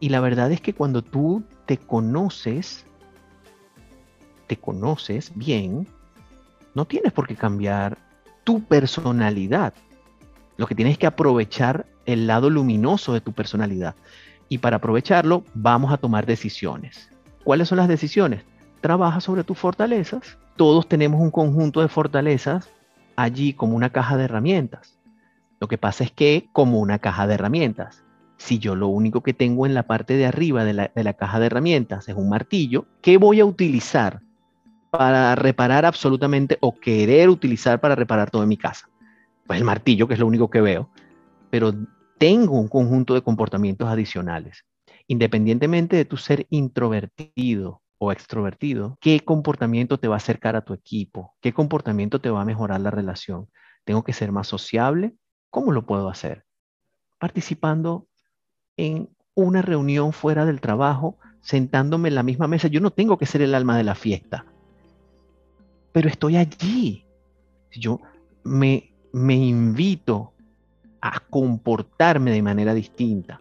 [0.00, 2.86] y la verdad es que cuando tú te conoces,
[4.58, 5.86] conoces bien,
[6.74, 7.98] no tienes por qué cambiar
[8.44, 9.74] tu personalidad.
[10.56, 13.94] Lo que tienes es que aprovechar el lado luminoso de tu personalidad.
[14.48, 17.10] Y para aprovecharlo, vamos a tomar decisiones.
[17.44, 18.42] ¿Cuáles son las decisiones?
[18.80, 20.38] Trabaja sobre tus fortalezas.
[20.56, 22.68] Todos tenemos un conjunto de fortalezas
[23.16, 24.98] allí como una caja de herramientas.
[25.60, 28.04] Lo que pasa es que como una caja de herramientas,
[28.36, 31.46] si yo lo único que tengo en la parte de arriba de la, caja de
[31.46, 34.20] herramientas es un martillo, ¿qué voy a utilizar
[34.96, 38.88] para reparar absolutamente o querer utilizar para reparar todo mi casa?
[39.44, 40.88] Pues el martillo, que es lo único que veo,
[41.50, 41.72] pero
[42.16, 44.64] tengo un conjunto de comportamientos adicionales.
[45.08, 50.74] Independientemente de tu ser introvertido o extrovertido, ¿qué comportamiento te va a acercar a tu
[50.74, 51.34] equipo?
[51.40, 53.48] ¿Qué comportamiento te va a mejorar la relación?
[53.84, 55.14] ¿Tengo que ser más sociable?
[55.50, 56.44] ¿Cómo lo puedo hacer?
[57.18, 58.06] Participando
[58.76, 62.68] en una reunión fuera del trabajo, sentándome en la misma mesa.
[62.68, 64.46] Yo no tengo que ser el alma de la fiesta,
[65.94, 67.06] pero estoy allí.
[67.70, 68.00] Yo
[68.42, 70.32] me, me invito
[71.00, 73.40] a comportarme de manera distinta.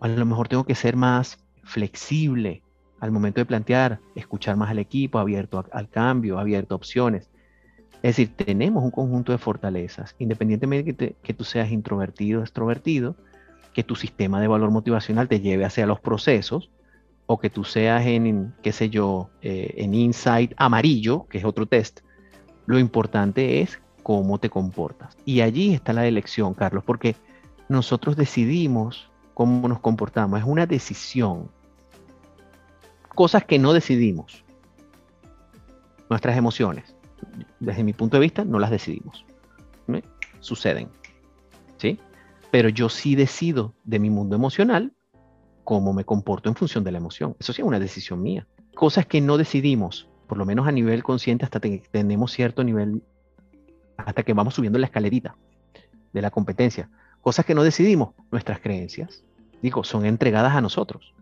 [0.00, 2.62] A lo mejor tengo que ser más flexible
[3.00, 7.30] al momento de plantear, escuchar más al equipo, abierto al cambio, abierto a opciones.
[8.02, 13.16] Es decir, tenemos un conjunto de fortalezas, independientemente de que, tú seas introvertido o extrovertido,
[13.72, 16.70] que tu sistema de valor motivacional te lleve hacia los procesos,
[17.28, 21.66] o que tú seas en, qué sé yo, eh, en Insight amarillo, que es otro
[21.66, 22.00] test.
[22.66, 25.16] Lo importante es cómo te comportas.
[25.24, 27.14] Y allí está la elección, Carlos, porque
[27.68, 30.40] nosotros decidimos cómo nos comportamos.
[30.40, 31.50] Es una decisión.
[33.14, 34.42] Cosas que no decidimos.
[36.08, 36.96] Nuestras emociones,
[37.60, 39.24] desde mi punto de vista, no las decidimos.
[40.40, 40.88] Suceden.
[41.76, 41.98] ¿Sí?
[42.50, 44.92] pero yo sí decido de mi mundo emocional
[45.68, 47.36] cómo me comporto en función de la emoción.
[47.38, 48.46] Eso sí es una decisión mía.
[48.74, 53.02] Cosas que no decidimos, por lo menos a nivel consciente, hasta que tenemos cierto nivel,
[53.98, 55.36] hasta que vamos subiendo la escalerita
[56.14, 56.88] de la competencia.
[57.20, 59.22] Cosas que no decidimos, nuestras creencias,
[59.60, 61.12] digo, son entregadas a nosotros.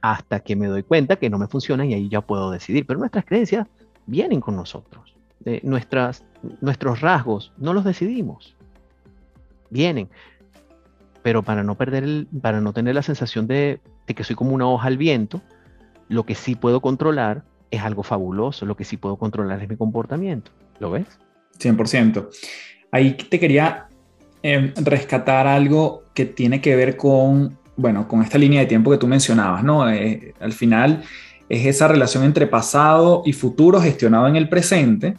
[0.00, 2.86] Hasta que me doy cuenta que no me funcionan y ahí ya puedo decidir.
[2.86, 3.66] Pero nuestras creencias
[4.06, 5.16] vienen con nosotros.
[5.64, 6.24] nuestras,
[6.60, 8.54] nuestros rasgos no los decidimos
[9.70, 10.08] vienen.
[11.22, 14.88] Pero para no perder, para no tener la sensación de, que soy como una hoja
[14.88, 15.42] al viento,
[16.08, 18.66] lo que sí puedo controlar es algo fabuloso.
[18.66, 20.50] Lo que sí puedo controlar es mi comportamiento.
[20.78, 21.06] ¿Lo ves?
[21.58, 22.28] 100%.
[22.90, 23.86] Ahí te quería
[24.42, 28.98] em, rescatar algo que tiene que ver con, bueno, con esta línea de tiempo que
[28.98, 29.88] tú mencionabas, ¿no?
[29.88, 31.02] Eh, al final
[31.48, 35.16] es esa relación entre pasado y futuro gestionado en el presente.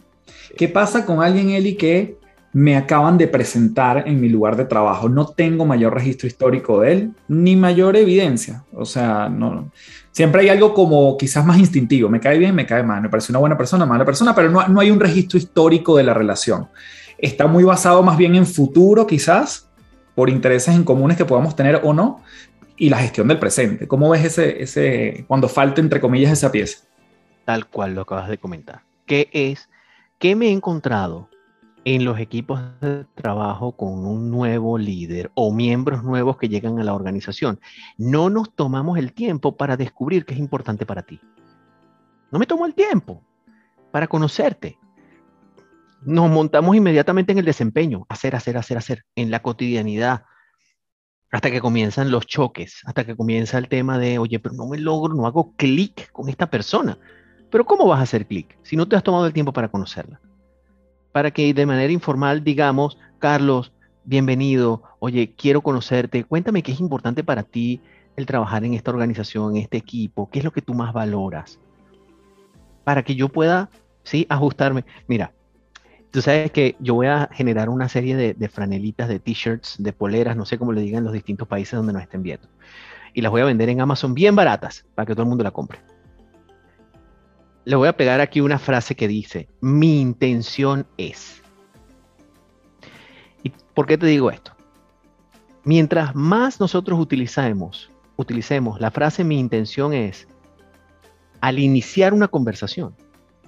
[0.56, 2.16] ¿Qué pasa con alguien, Eli, que
[2.52, 5.08] me acaban de presentar en mi lugar de trabajo.
[5.08, 8.64] No tengo mayor registro histórico de él, ni mayor evidencia.
[8.74, 9.70] O sea, no,
[10.10, 12.10] siempre hay algo como quizás más instintivo.
[12.10, 13.00] Me cae bien, me cae mal.
[13.00, 16.04] Me parece una buena persona, mala persona, pero no, no hay un registro histórico de
[16.04, 16.68] la relación.
[17.16, 19.70] Está muy basado más bien en futuro, quizás,
[20.14, 22.22] por intereses en comunes que podamos tener o no,
[22.76, 23.88] y la gestión del presente.
[23.88, 26.80] ¿Cómo ves ese, ese cuando falta, entre comillas, esa pieza?
[27.46, 28.82] Tal cual lo acabas de comentar.
[29.06, 29.68] ¿Qué es?
[30.18, 31.28] ¿Qué me he encontrado
[31.84, 36.84] en los equipos de trabajo con un nuevo líder o miembros nuevos que llegan a
[36.84, 37.60] la organización.
[37.98, 41.20] No nos tomamos el tiempo para descubrir qué es importante para ti.
[42.30, 43.22] No me tomo el tiempo
[43.90, 44.78] para conocerte.
[46.02, 50.24] Nos montamos inmediatamente en el desempeño, hacer, hacer, hacer, hacer, en la cotidianidad,
[51.30, 54.78] hasta que comienzan los choques, hasta que comienza el tema de, oye, pero no me
[54.78, 56.98] logro, no hago clic con esta persona.
[57.50, 60.20] Pero ¿cómo vas a hacer clic si no te has tomado el tiempo para conocerla?
[61.12, 63.72] Para que de manera informal digamos, Carlos,
[64.04, 67.80] bienvenido, oye, quiero conocerte, cuéntame qué es importante para ti
[68.16, 71.58] el trabajar en esta organización, en este equipo, qué es lo que tú más valoras,
[72.84, 73.70] para que yo pueda,
[74.02, 74.84] sí, ajustarme.
[75.06, 75.32] Mira,
[76.10, 79.92] tú sabes que yo voy a generar una serie de, de franelitas, de t-shirts, de
[79.92, 82.48] poleras, no sé cómo le digan los distintos países donde nos estén viendo.
[83.14, 85.50] Y las voy a vender en Amazon bien baratas para que todo el mundo la
[85.50, 85.91] compre
[87.64, 91.42] le voy a pegar aquí una frase que dice, mi intención es.
[93.42, 94.52] ¿Y por qué te digo esto?
[95.64, 100.26] Mientras más nosotros utilicemos, utilicemos la frase mi intención es,
[101.40, 102.94] al iniciar una conversación,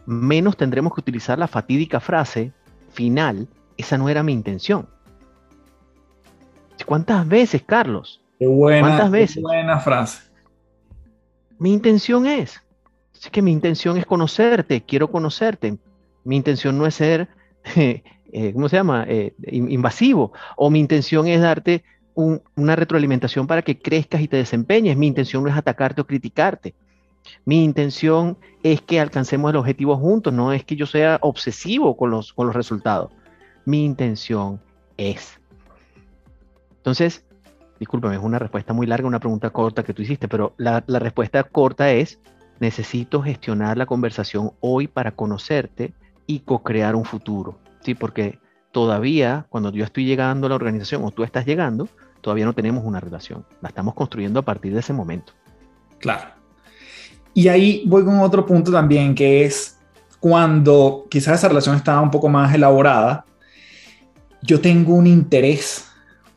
[0.07, 2.53] menos tendremos que utilizar la fatídica frase
[2.93, 4.89] final, esa no era mi intención.
[6.87, 9.37] ¿Cuántas veces, Carlos, Qué buena, ¿Cuántas veces?
[9.37, 10.23] Qué buena frase.
[11.59, 12.64] Mi intención es,
[13.25, 15.79] es que mi intención es conocerte, quiero conocerte.
[16.25, 17.29] Mi intención no es ser,
[17.77, 18.03] eh,
[18.53, 19.05] ¿cómo se llama?
[19.09, 20.33] Eh, invasivo.
[20.57, 24.97] O mi intención es darte una retroalimentación para que crezcas y te desempeñes.
[24.97, 26.75] Mi intención no es atacarte o criticarte.
[27.45, 32.11] Mi intención es que alcancemos el objetivo juntos, no es que yo sea obsesivo con
[32.11, 33.11] los, con los resultados.
[33.65, 34.61] Mi intención
[34.97, 35.41] es.
[36.77, 37.25] Entonces,
[37.81, 41.43] discúlpame, es una respuesta muy larga, una pregunta corta que tú hiciste, pero la respuesta
[41.45, 42.21] corta es,
[42.61, 45.93] necesito gestionar la conversación hoy para conocerte
[46.27, 47.95] y co-crear un futuro, ¿sí?
[47.95, 48.39] Porque
[48.73, 51.89] todavía, cuando yo estoy llegando a la organización o tú estás llegando,
[52.21, 55.33] todavía no tenemos una relación, la estamos construyendo a partir de ese momento.
[55.99, 56.31] Claro.
[57.35, 59.79] Y ahí voy con otro punto también, que es
[60.21, 63.27] cuando quizás esa relación está un poco más elaborada,
[64.41, 65.89] yo tengo un interés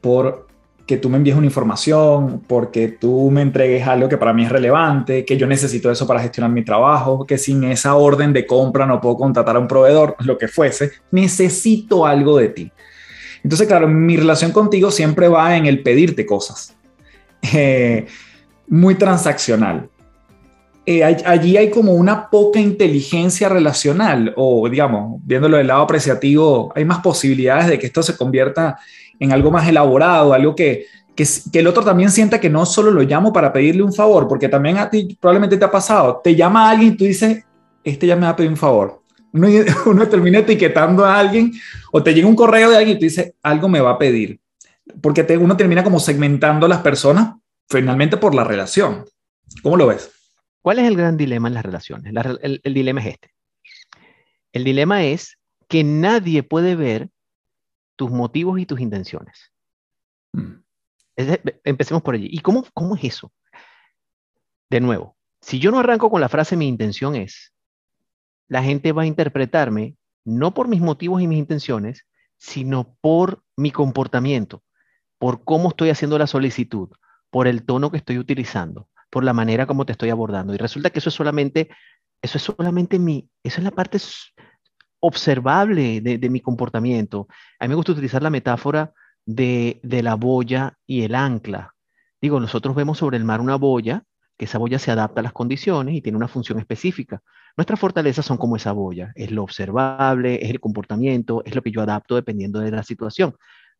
[0.01, 0.46] por
[0.87, 4.49] que tú me envíes una información, porque tú me entregues algo que para mí es
[4.49, 8.85] relevante, que yo necesito eso para gestionar mi trabajo, que sin esa orden de compra
[8.85, 12.71] no puedo contratar a un proveedor, lo que fuese, necesito algo de ti.
[13.43, 16.75] Entonces, claro, mi relación contigo siempre va en el pedirte cosas.
[17.53, 18.07] Eh,
[18.67, 19.89] muy transaccional.
[20.85, 26.85] Eh, allí hay como una poca inteligencia relacional, o digamos, viéndolo del lado apreciativo, hay
[26.85, 28.77] más posibilidades de que esto se convierta
[29.31, 33.33] algo más elaborado, algo que, que, el otro también sienta que no solo lo llamo
[33.33, 36.93] para pedirle un favor, porque también a ti probablemente te ha pasado, te llama alguien
[36.93, 37.43] y tú dices,
[37.83, 39.01] este ya me va a pedir un favor.
[39.33, 39.47] Uno,
[39.87, 41.51] uno termina etiquetando a alguien
[41.91, 44.39] o te llega un correo de alguien y tú dices, algo me va a pedir,
[45.01, 47.35] porque te, uno termina como segmentando a las personas
[47.69, 49.05] finalmente por la relación.
[49.63, 50.11] ¿Cómo lo ves?
[50.61, 52.13] ¿Cuál es el gran dilema en las relaciones?
[52.41, 53.33] el, dilema es este.
[54.51, 55.37] El dilema es
[55.67, 57.09] que nadie puede ver
[57.97, 59.51] tus motivos y tus intenciones.
[60.31, 60.61] Mm.
[61.63, 62.29] empecemos por allí.
[62.31, 63.33] ¿Y cómo, cómo es eso?
[64.69, 67.53] De nuevo, si yo no arranco con la frase mi intención es,
[68.47, 72.05] la gente va a interpretarme no por mis motivos y mis intenciones,
[72.37, 74.63] sino por mi comportamiento,
[75.17, 76.89] por cómo estoy haciendo la solicitud,
[77.29, 80.53] por el tono que estoy utilizando, por la manera como te estoy abordando.
[80.53, 81.69] Y resulta que eso es solamente,
[82.21, 83.99] eso es solamente mi, eso es la parte
[84.99, 87.27] observable de, mi comportamiento.
[87.59, 88.93] A mí me gusta utilizar la metáfora
[89.25, 91.73] de, de la boya y el ancla.
[92.21, 94.03] Digo, nosotros vemos sobre el mar una boya,
[94.37, 97.21] que esa boya se adapta a las condiciones y tiene una función específica.
[97.55, 101.71] Nuestras fortalezas son como esa boya, es lo observable, es el comportamiento, es lo que
[101.71, 103.35] yo adapto dependiendo de la situación.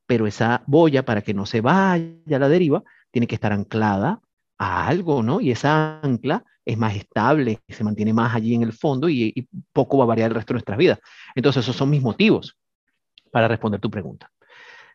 [0.05, 4.21] Pero esa boya, para que no se vaya a la deriva, tiene que estar anclada
[4.57, 5.41] a algo, ¿no?
[5.41, 9.97] Y esa ancla es más estable, se mantiene más allí en el fondo y, poco
[9.97, 10.99] va a variar el resto de nuestras vidas.
[11.35, 12.57] Entonces, esos son mis motivos
[13.31, 14.31] para responder tu pregunta.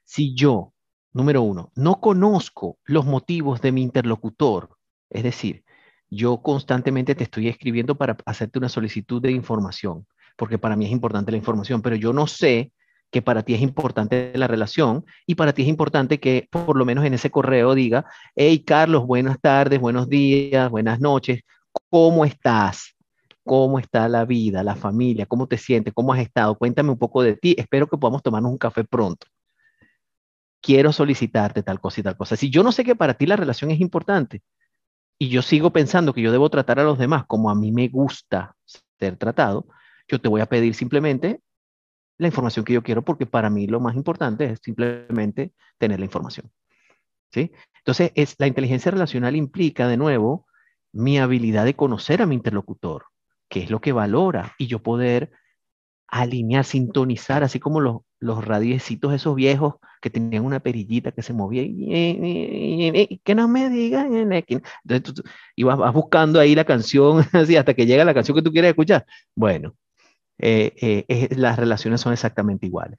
[0.04, 0.72] Si yo,
[1.12, 4.76] número uno, no conozco los motivos de mi interlocutor,
[5.08, 5.64] es decir,
[6.10, 10.06] yo constantemente te estoy escribiendo para hacerte una solicitud de información,
[10.36, 12.72] porque para mí es importante la información, pero yo no sé
[13.12, 16.86] que para ti es importante la relación y para ti es importante que por lo
[16.86, 21.42] menos en ese correo diga, hey Carlos, buenas tardes, buenos días, buenas noches,
[21.90, 22.96] ¿cómo estás?
[23.44, 25.26] ¿Cómo está la vida, la familia?
[25.26, 25.92] ¿Cómo te sientes?
[25.92, 26.56] ¿Cómo has estado?
[26.56, 27.54] Cuéntame un poco de ti.
[27.58, 29.26] Espero que podamos tomarnos un café pronto.
[30.62, 32.36] Quiero solicitarte tal cosa y tal cosa.
[32.36, 34.42] Si yo no sé que para ti la relación es importante
[35.18, 37.88] y yo sigo pensando que yo debo tratar a los demás como a mí me
[37.88, 38.54] gusta
[38.98, 39.66] ser tratado,
[40.08, 41.40] yo te voy a pedir simplemente
[42.22, 46.06] la información que yo quiero porque para mí lo más importante es simplemente tener la
[46.06, 46.50] información.
[47.32, 47.52] ¿Sí?
[47.78, 50.46] Entonces, es, la inteligencia relacional implica, de nuevo,
[50.92, 53.06] mi habilidad de conocer a mi interlocutor,
[53.48, 55.32] qué es lo que valora, y yo poder
[56.08, 61.32] alinear, sintonizar, así como los, los radiecitos esos viejos que tenían una perillita que se
[61.32, 64.14] movía y, que no me digan.
[64.14, 65.22] Entonces tú,
[65.56, 68.70] y vas, buscando ahí la canción así hasta que llega la canción que tú quieres
[68.70, 69.06] escuchar.
[69.34, 69.74] Bueno,
[70.42, 72.98] eh, eh, las relaciones son exactamente iguales.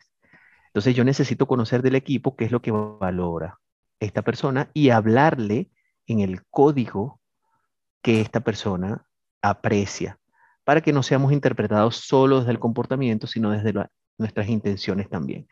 [0.68, 3.60] Entonces yo necesito conocer del equipo qué es lo que valora
[4.00, 5.70] esta persona y hablarle
[6.08, 7.20] en el código
[8.02, 9.06] que esta persona
[9.41, 10.18] aprecia,
[10.64, 13.74] para que no seamos interpretados solo desde el comportamiento, sino desde
[14.18, 15.48] nuestras intenciones también.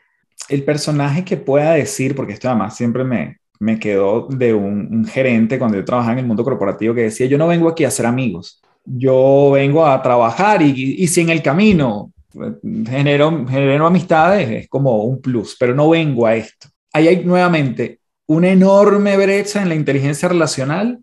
[0.49, 5.05] El personaje que pueda decir, porque esto además siempre me, me quedó de un, un
[5.05, 7.91] gerente cuando yo trabajaba en el mundo corporativo que decía, yo no vengo aquí a
[7.91, 12.53] ser amigos, yo vengo a trabajar y, si en el camino eh,
[12.89, 16.67] genero, genero amistades, es como un plus, pero no vengo a esto.
[16.93, 20.99] Ahí hay nuevamente una enorme brecha en la inteligencia relacional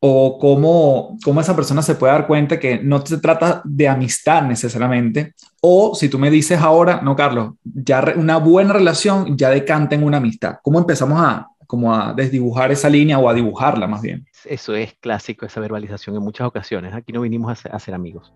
[0.00, 4.42] o cómo, cómo, esa persona se puede dar cuenta que no se trata de amistad
[4.42, 9.96] necesariamente, o si tú me dices ahora, no, Carlos, ya una buena relación ya decanta
[9.96, 10.58] en una amistad.
[10.62, 14.26] ¿Cómo empezamos a como a desdibujar esa línea o a dibujarla más bien.
[14.46, 16.94] Eso es clásico, esa verbalización en muchas ocasiones.
[16.94, 18.32] Aquí no vinimos a ser, amigos.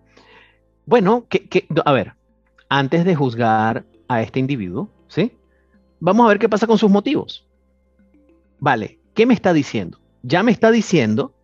[0.87, 1.27] Bueno,
[1.85, 2.15] a ver,
[2.69, 5.33] antes de juzgar a este individuo, ¿sí?
[6.01, 7.47] Vamos a ver qué pasa con sus motivos.
[8.59, 9.99] Vale, ¿qué me está diciendo?
[10.23, 11.35] Ya me está diciendo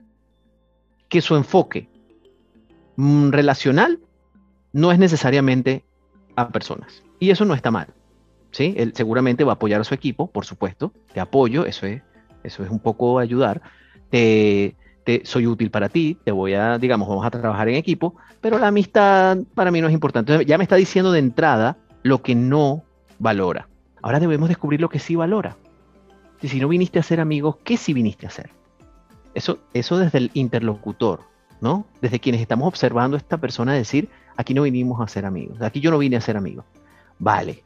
[1.08, 1.88] que su enfoque
[2.96, 4.00] mm, relacional
[4.72, 5.84] no es necesariamente
[6.36, 7.02] a personas.
[7.18, 7.88] Y eso no está mal.
[8.50, 8.74] ¿sí?
[8.76, 10.92] Él seguramente va a apoyar a su equipo, por supuesto.
[11.12, 12.02] Te apoyo, eso es,
[12.42, 13.62] eso es un poco ayudar.
[14.10, 14.74] Te,
[15.24, 18.68] soy útil para ti, te voy a, digamos, vamos a trabajar en equipo, pero la
[18.68, 20.44] amistad para mí no es importante.
[20.44, 22.84] ya me está diciendo de entrada lo que no
[23.18, 23.68] valora.
[24.02, 25.56] Ahora debemos descubrir lo que sí valora.
[26.42, 28.50] Si no viniste a ser amigos, ¿qué sí viniste a hacer?
[29.34, 31.20] Eso, eso desde el interlocutor,
[31.60, 31.86] ¿no?
[32.00, 35.80] Desde quienes estamos observando a esta persona decir, aquí no vinimos a ser amigos, aquí
[35.80, 36.64] yo no vine a ser amigo.
[37.18, 37.62] Vale,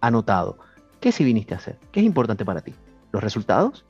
[0.00, 0.58] anotado.
[1.00, 1.78] ¿Qué sí viniste a hacer?
[1.92, 2.74] ¿Qué es importante para ti?
[3.12, 3.84] ¿Los resultados?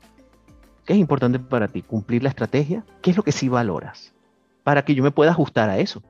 [0.91, 1.83] ¿Qué es importante para ti?
[1.83, 2.83] ¿Cumplir la estrategia?
[3.01, 4.13] ¿Qué es lo que sí valoras?
[4.61, 6.03] Para que yo me pueda ajustar a eso.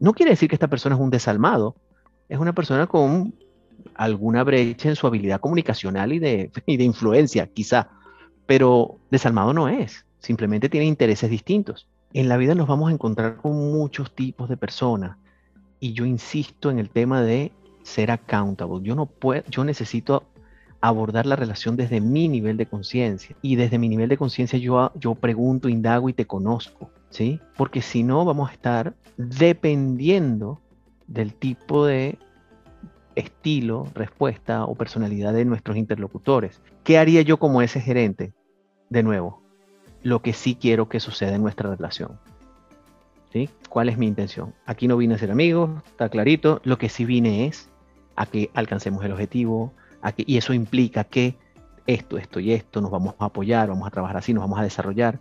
[0.00, 1.76] No quiere decir que esta persona es un desalmado.
[2.28, 3.36] Es una persona con
[3.94, 7.88] alguna brecha en su habilidad comunicacional y de, y de influencia, quizá.
[8.46, 10.04] Pero desalmado no es.
[10.18, 11.86] Simplemente tiene intereses distintos.
[12.12, 15.18] En la vida nos vamos a encontrar con muchos tipos de personas.
[15.78, 17.52] Y yo insisto en el tema de
[17.84, 18.80] ser accountable.
[18.82, 20.24] Yo no puedo, yo necesito
[20.88, 23.34] abordar la relación desde mi nivel de conciencia.
[23.40, 27.40] Y desde mi nivel de conciencia yo, yo pregunto, indago y te conozco, ¿sí?
[27.56, 30.60] Porque si no vamos a estar dependiendo
[31.06, 32.18] del tipo de
[33.14, 36.60] estilo, respuesta o personalidad de nuestros interlocutores.
[36.82, 38.34] ¿Qué haría yo como ese gerente?
[38.90, 39.40] De nuevo,
[40.02, 42.18] lo que sí quiero que suceda en nuestra relación.
[43.32, 43.48] ¿Sí?
[43.70, 44.54] ¿Cuál es mi intención?
[44.66, 46.60] Aquí no vine a ser amigos, está clarito.
[46.62, 47.70] Lo que sí vine es
[48.16, 49.72] a que alcancemos el objetivo,
[50.04, 51.34] a que, y eso implica que
[51.86, 54.62] esto, esto y esto, nos vamos a apoyar, vamos a trabajar así, nos vamos a
[54.62, 55.18] desarrollar.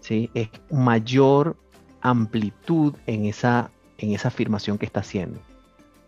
[0.00, 0.30] ¿sí?
[0.32, 1.56] Es mayor
[2.00, 5.38] amplitud en esa, en esa afirmación que está haciendo.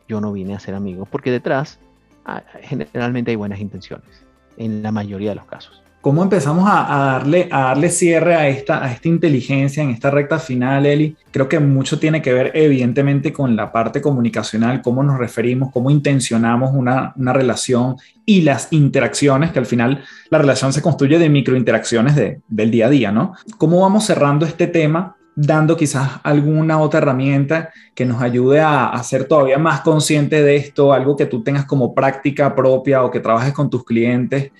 [0.08, 1.78] Yo no vine a ser amigos, porque detrás
[2.24, 4.08] ah, generalmente hay buenas intenciones,
[4.56, 5.83] en la mayoría de los casos.
[6.04, 10.38] ¿Cómo empezamos a, darle, a darle cierre a esta, a esta inteligencia en esta recta
[10.38, 11.16] final, Eli?
[11.30, 15.90] Creo que mucho tiene que ver evidentemente con la parte comunicacional, cómo nos referimos, cómo
[15.90, 17.96] intencionamos una, una relación
[18.26, 22.88] y las interacciones, que al final la relación se construye de microinteracciones de, del día
[22.88, 23.32] a día, ¿no?
[23.56, 29.02] ¿Cómo vamos cerrando este tema dando quizás alguna otra herramienta que nos ayude a, a,
[29.02, 33.20] ser todavía más consciente de esto, algo que tú tengas como práctica propia o que
[33.20, 34.52] trabajes con tus clientes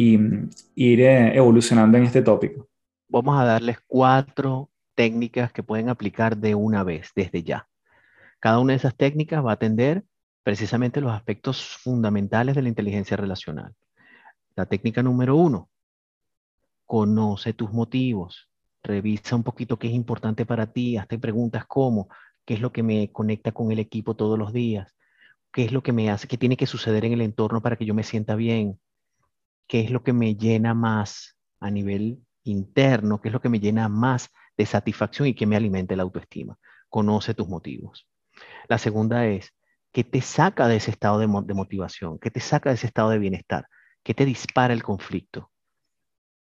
[0.00, 0.18] y,
[0.74, 2.68] ir evolucionando en este tópico.
[3.08, 7.68] Vamos a darles cuatro técnicas que pueden aplicar de una vez, desde ya.
[8.38, 10.04] Cada una de esas técnicas va a atender
[10.42, 13.74] precisamente los aspectos fundamentales de la inteligencia relacional.
[14.56, 15.68] La técnica número uno,
[16.86, 18.48] conoce tus motivos,
[18.82, 22.08] revisa un poquito qué es importante para ti, hazte preguntas como,
[22.46, 24.96] qué es lo que me conecta con el equipo todos los días,
[25.52, 27.84] qué es lo que me hace, qué tiene que suceder en el entorno para que
[27.84, 28.80] yo me sienta bien,
[29.70, 33.60] qué es lo que me llena más a nivel interno, qué es lo que me
[33.60, 36.58] llena más de satisfacción y que me alimente la autoestima.
[36.88, 38.08] Conoce tus motivos.
[38.68, 39.54] La segunda es,
[39.92, 42.18] ¿qué te saca de ese estado de, motivación?
[42.18, 43.68] ¿Qué te saca de ese estado de bienestar?
[44.02, 45.52] ¿Qué te dispara el conflicto?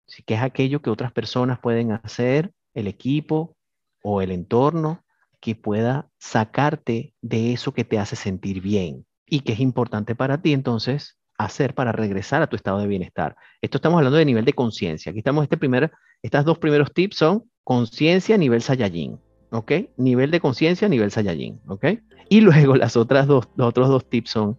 [0.06, 3.56] Si ¿Qué es aquello que otras personas pueden hacer, el equipo
[4.02, 5.06] o el entorno,
[5.40, 10.42] que pueda sacarte de eso que te hace sentir bien y que es importante para
[10.42, 10.52] ti?
[10.52, 13.36] Entonces, hacer para regresar a tu estado de bienestar.
[13.60, 15.10] Esto estamos hablando de nivel de conciencia.
[15.10, 19.18] Aquí estamos, este primer, estas dos primeros tips son conciencia nivel Saiyajin,
[19.50, 19.72] ¿ok?
[19.96, 21.84] Nivel de conciencia nivel Saiyajin, ¿ok?
[22.28, 24.58] Y luego las otras dos, los otros dos tips son,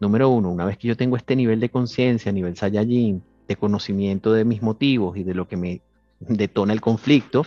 [0.00, 4.32] número uno, una vez que yo tengo este nivel de conciencia nivel Saiyajin, de conocimiento
[4.32, 5.80] de mis motivos y de lo que me
[6.20, 7.44] detona el conflicto,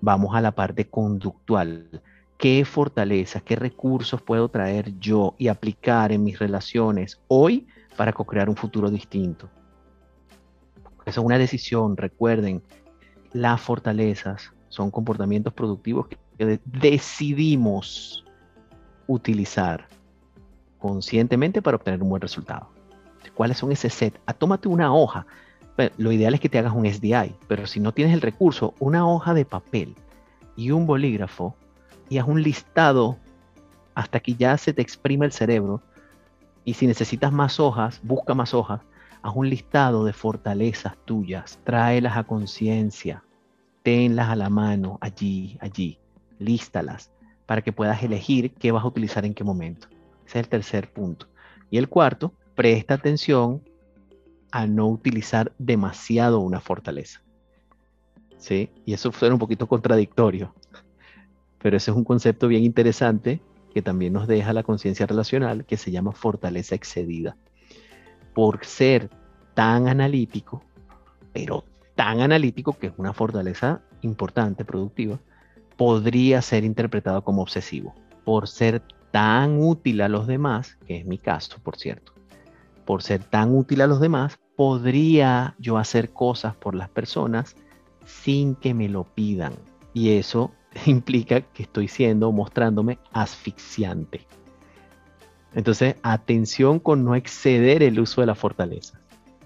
[0.00, 1.88] vamos a la parte conductual
[2.38, 7.66] qué fortalezas, qué recursos puedo traer yo y aplicar en mis relaciones hoy
[7.96, 9.48] para co-crear un futuro distinto.
[11.04, 12.62] Esa es una decisión, recuerden,
[13.32, 18.24] las fortalezas son comportamientos productivos que decidimos
[19.06, 19.88] utilizar
[20.78, 22.68] conscientemente para obtener un buen resultado.
[23.34, 24.18] ¿Cuáles son ese set?
[24.26, 25.26] Ah, tómate una hoja.
[25.98, 29.06] lo ideal es que te hagas un SDI, pero si no tienes el recurso, una
[29.06, 29.94] hoja de papel
[30.56, 31.54] y un bolígrafo
[32.08, 33.18] y haz un listado
[33.94, 35.82] hasta que ya se te exprime el cerebro.
[36.66, 38.80] Y si necesitas más hojas, busca más hojas,
[39.22, 43.22] haz un listado de fortalezas tuyas, tráelas a conciencia,
[43.84, 46.00] tenlas a la mano allí, allí,
[46.40, 47.12] lístalas
[47.46, 49.86] para que puedas elegir qué vas a utilizar en qué momento.
[50.26, 51.28] Ese es el tercer punto.
[51.70, 53.62] Y el cuarto, presta atención
[54.50, 57.22] a no utilizar demasiado una fortaleza.
[58.38, 58.70] ¿Sí?
[58.84, 60.52] Y eso suena un poquito contradictorio,
[61.62, 63.40] pero ese es un concepto bien interesante
[63.76, 67.36] que también nos deja la conciencia relacional que se llama fortaleza excedida.
[68.32, 69.10] Por ser
[69.52, 70.64] tan analítico,
[71.34, 71.62] pero
[71.94, 75.20] tan analítico que es una fortaleza importante, productiva,
[75.76, 77.94] podría ser interpretado como obsesivo.
[78.24, 82.14] Por ser tan útil a los demás, que es mi caso, por cierto,
[82.86, 87.56] por ser tan útil a los demás, podría yo hacer cosas por las personas
[88.06, 89.52] sin que me lo pidan.
[89.92, 90.52] Y eso
[90.86, 94.26] implica que estoy siendo, mostrándome asfixiante.
[95.54, 99.00] Entonces, atención con no exceder el uso de la fortaleza.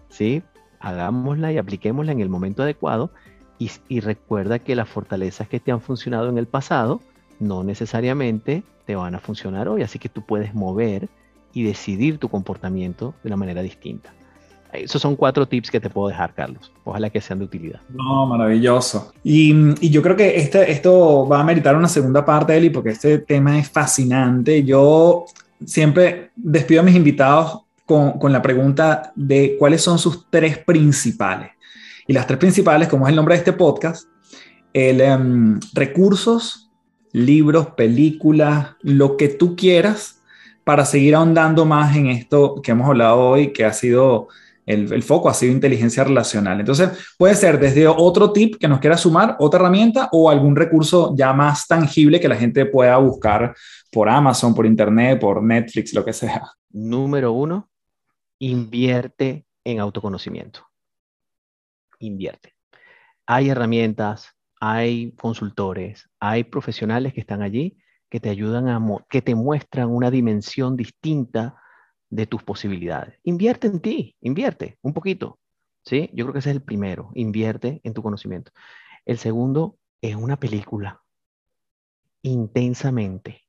[0.09, 0.43] ¿Sí?
[0.81, 3.11] Hagámosla y apliquémosla en el momento adecuado
[3.59, 7.01] y, y recuerda que las fortalezas que te han funcionado en el pasado
[7.39, 11.09] no necesariamente te van a funcionar hoy, así que tú puedes mover
[11.53, 14.12] y decidir tu comportamiento de una manera distinta.
[14.72, 16.72] Esos son cuatro tips que te puedo dejar, Carlos.
[16.84, 17.80] Ojalá que sean de utilidad.
[17.88, 19.12] No, maravilloso.
[19.24, 23.18] Y, yo creo que este, esto va a meritar una segunda parte, Eli, porque este
[23.18, 24.64] tema es fascinante.
[24.64, 25.24] Yo
[25.64, 31.50] siempre despido a mis invitados con, con la pregunta de cuáles son sus tres principales.
[32.06, 34.08] Y las tres principales, como es el nombre de este podcast,
[34.72, 36.70] el em, recursos,
[37.12, 40.20] libros, películas, lo que tú quieras
[40.64, 44.28] para seguir ahondando más en esto que hemos hablado hoy, que ha sido
[44.66, 46.61] el, foco ha sido inteligencia relacional.
[46.61, 51.14] Entonces, puede ser desde otro tip que nos quiera sumar, otra herramienta o algún recurso
[51.16, 53.54] ya más tangible que la gente pueda buscar
[53.90, 56.42] por Amazon, por Internet, por Netflix, lo que sea.
[56.70, 57.68] Número uno,
[58.38, 60.66] invierte en autoconocimiento.
[61.98, 62.54] Invierte.
[63.26, 64.30] Hay herramientas,
[64.61, 67.76] hay consultores, hay profesionales que están allí
[68.11, 71.54] que te ayudan a, que te muestran una dimensión distinta
[72.11, 73.18] de tus posibilidades.
[73.22, 75.38] Invierte en ti, invierte un poquito.
[75.84, 76.11] ¿sí?
[76.12, 78.52] Yo creo que ese es el primero, invierte en tu conocimiento.
[79.06, 81.02] El segundo es una película,
[82.22, 83.46] Intensamente,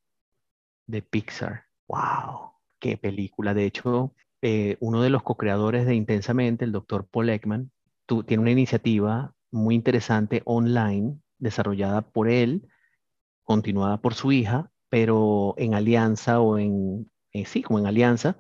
[0.88, 1.66] de Pixar.
[1.88, 2.54] ¡Wow!
[2.80, 3.54] ¡Qué película!
[3.54, 7.72] De hecho, eh, uno de los co-creadores de Intensamente, el doctor Paul Ekman,
[8.26, 12.68] tiene una iniciativa muy interesante online desarrollada por él,
[13.44, 18.38] continuada por su hija, pero en alianza o en, eh, sí, como en alianza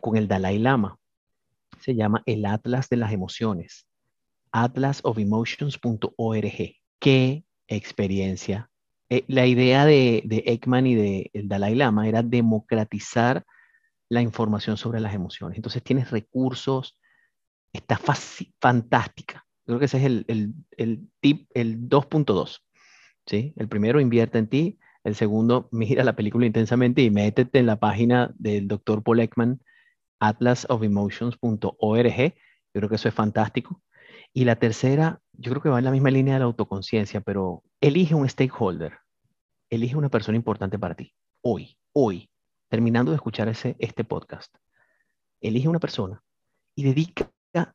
[0.00, 0.98] con el Dalai Lama.
[1.80, 3.86] Se llama el Atlas de las Emociones.
[4.52, 6.76] atlasofemotions.org.
[7.00, 8.70] Qué experiencia.
[9.08, 13.44] Eh, la idea de, de, Ekman y del de Dalai Lama era democratizar
[14.08, 15.56] la información sobre las emociones.
[15.56, 16.98] Entonces tienes recursos,
[17.72, 17.98] está
[18.60, 19.46] fantástica.
[19.64, 22.58] Creo que ese es el, el, el tip, el 2.2.
[23.26, 23.52] ¿sí?
[23.56, 24.78] El primero, invierte en ti.
[25.04, 29.60] El segundo, mira la película intensamente y métete en la página del doctor Paul Ekman
[30.20, 32.16] atlasofemotions.org.
[32.16, 32.32] Yo
[32.72, 33.82] creo que eso es fantástico.
[34.32, 37.64] Y la tercera, yo creo que va en la misma línea de la autoconciencia, pero
[37.80, 38.98] elige un stakeholder,
[39.68, 41.12] elige una persona importante para ti.
[41.42, 42.30] Hoy, hoy,
[42.68, 44.54] terminando de escuchar este podcast,
[45.40, 46.22] elige una persona
[46.76, 47.30] y dedica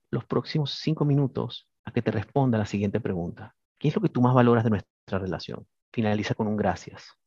[0.09, 3.53] los próximos cinco minutos a que te responda la siguiente pregunta.
[3.78, 5.67] ¿Qué es lo que tú más valoras de nuestra relación?
[5.97, 7.17] Finaliza con un gracias.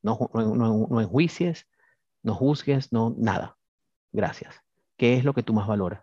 [0.00, 1.66] No, no, no, no enjuicies,
[2.22, 3.58] no juzgues, no nada
[4.12, 4.62] gracias.
[4.96, 6.00] ¿Qué es lo que tú más valoras?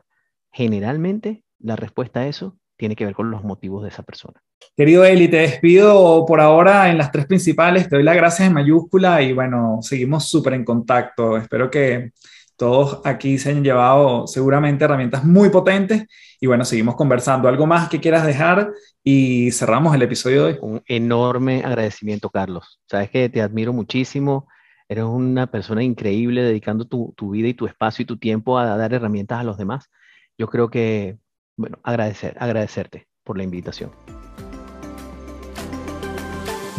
[0.51, 4.39] Generalmente la respuesta a eso tiene que ver con los motivos de esa persona.
[4.77, 7.89] Querido Eli, te despido por ahora en las tres principales.
[7.89, 11.37] Te doy las gracias en mayúscula y bueno, seguimos súper en contacto.
[11.37, 12.11] Espero que
[12.59, 16.05] todos aquí se hayan llevado seguramente herramientas muy potentes
[16.39, 17.47] y bueno, seguimos conversando.
[17.47, 18.71] ¿Algo más que quieras dejar?
[19.03, 20.59] Y cerramos el episodio de hoy.
[20.61, 22.79] Un enorme agradecimiento, Carlos.
[22.85, 24.47] Sabes que te admiro muchísimo
[24.91, 28.91] Eres una persona increíble dedicando tu, vida y tu espacio y tu tiempo a dar
[28.91, 29.87] herramientas a los demás.
[30.35, 31.19] Yo creo que,
[31.57, 33.91] bueno, agradecer, agradecerte por la invitación.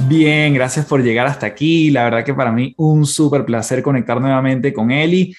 [0.08, 1.92] Bien, gracias por llegar hasta aquí.
[1.92, 5.32] La verdad que para mí un súper placer conectar nuevamente con Eli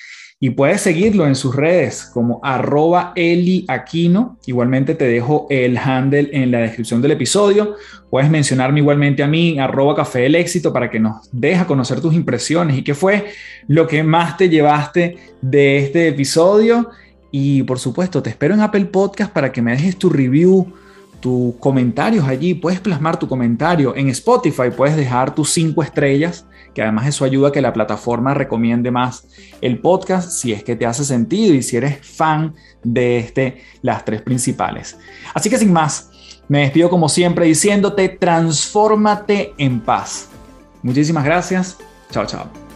[0.43, 4.39] y puedes seguirlo en sus redes como arroba Eli Aquino.
[4.47, 7.75] Igualmente te dejo el handle en la descripción del episodio.
[8.09, 12.15] Puedes mencionarme igualmente a mí, arroba Café del Éxito, para que nos dejes conocer tus
[12.15, 13.27] impresiones y qué fue
[13.67, 16.89] lo que más te llevaste de este episodio.
[17.29, 20.73] Y por supuesto, te espero en Apple Podcast para que me dejes tu review,
[21.21, 22.53] tus comentarios allí.
[22.53, 23.95] Puedes plasmar tu comentario.
[23.95, 28.33] En Spotify puedes dejar tus cinco estrellas que además eso ayuda a que la plataforma
[28.33, 29.25] recomiende más
[29.61, 34.05] el podcast si es que te hace sentido y si eres fan de este, las
[34.05, 34.97] tres principales.
[35.33, 36.09] Así que sin más,
[36.47, 40.29] me despido como siempre diciéndote, transfórmate en paz.
[40.81, 41.77] Muchísimas gracias.
[42.11, 42.70] Chao, chao.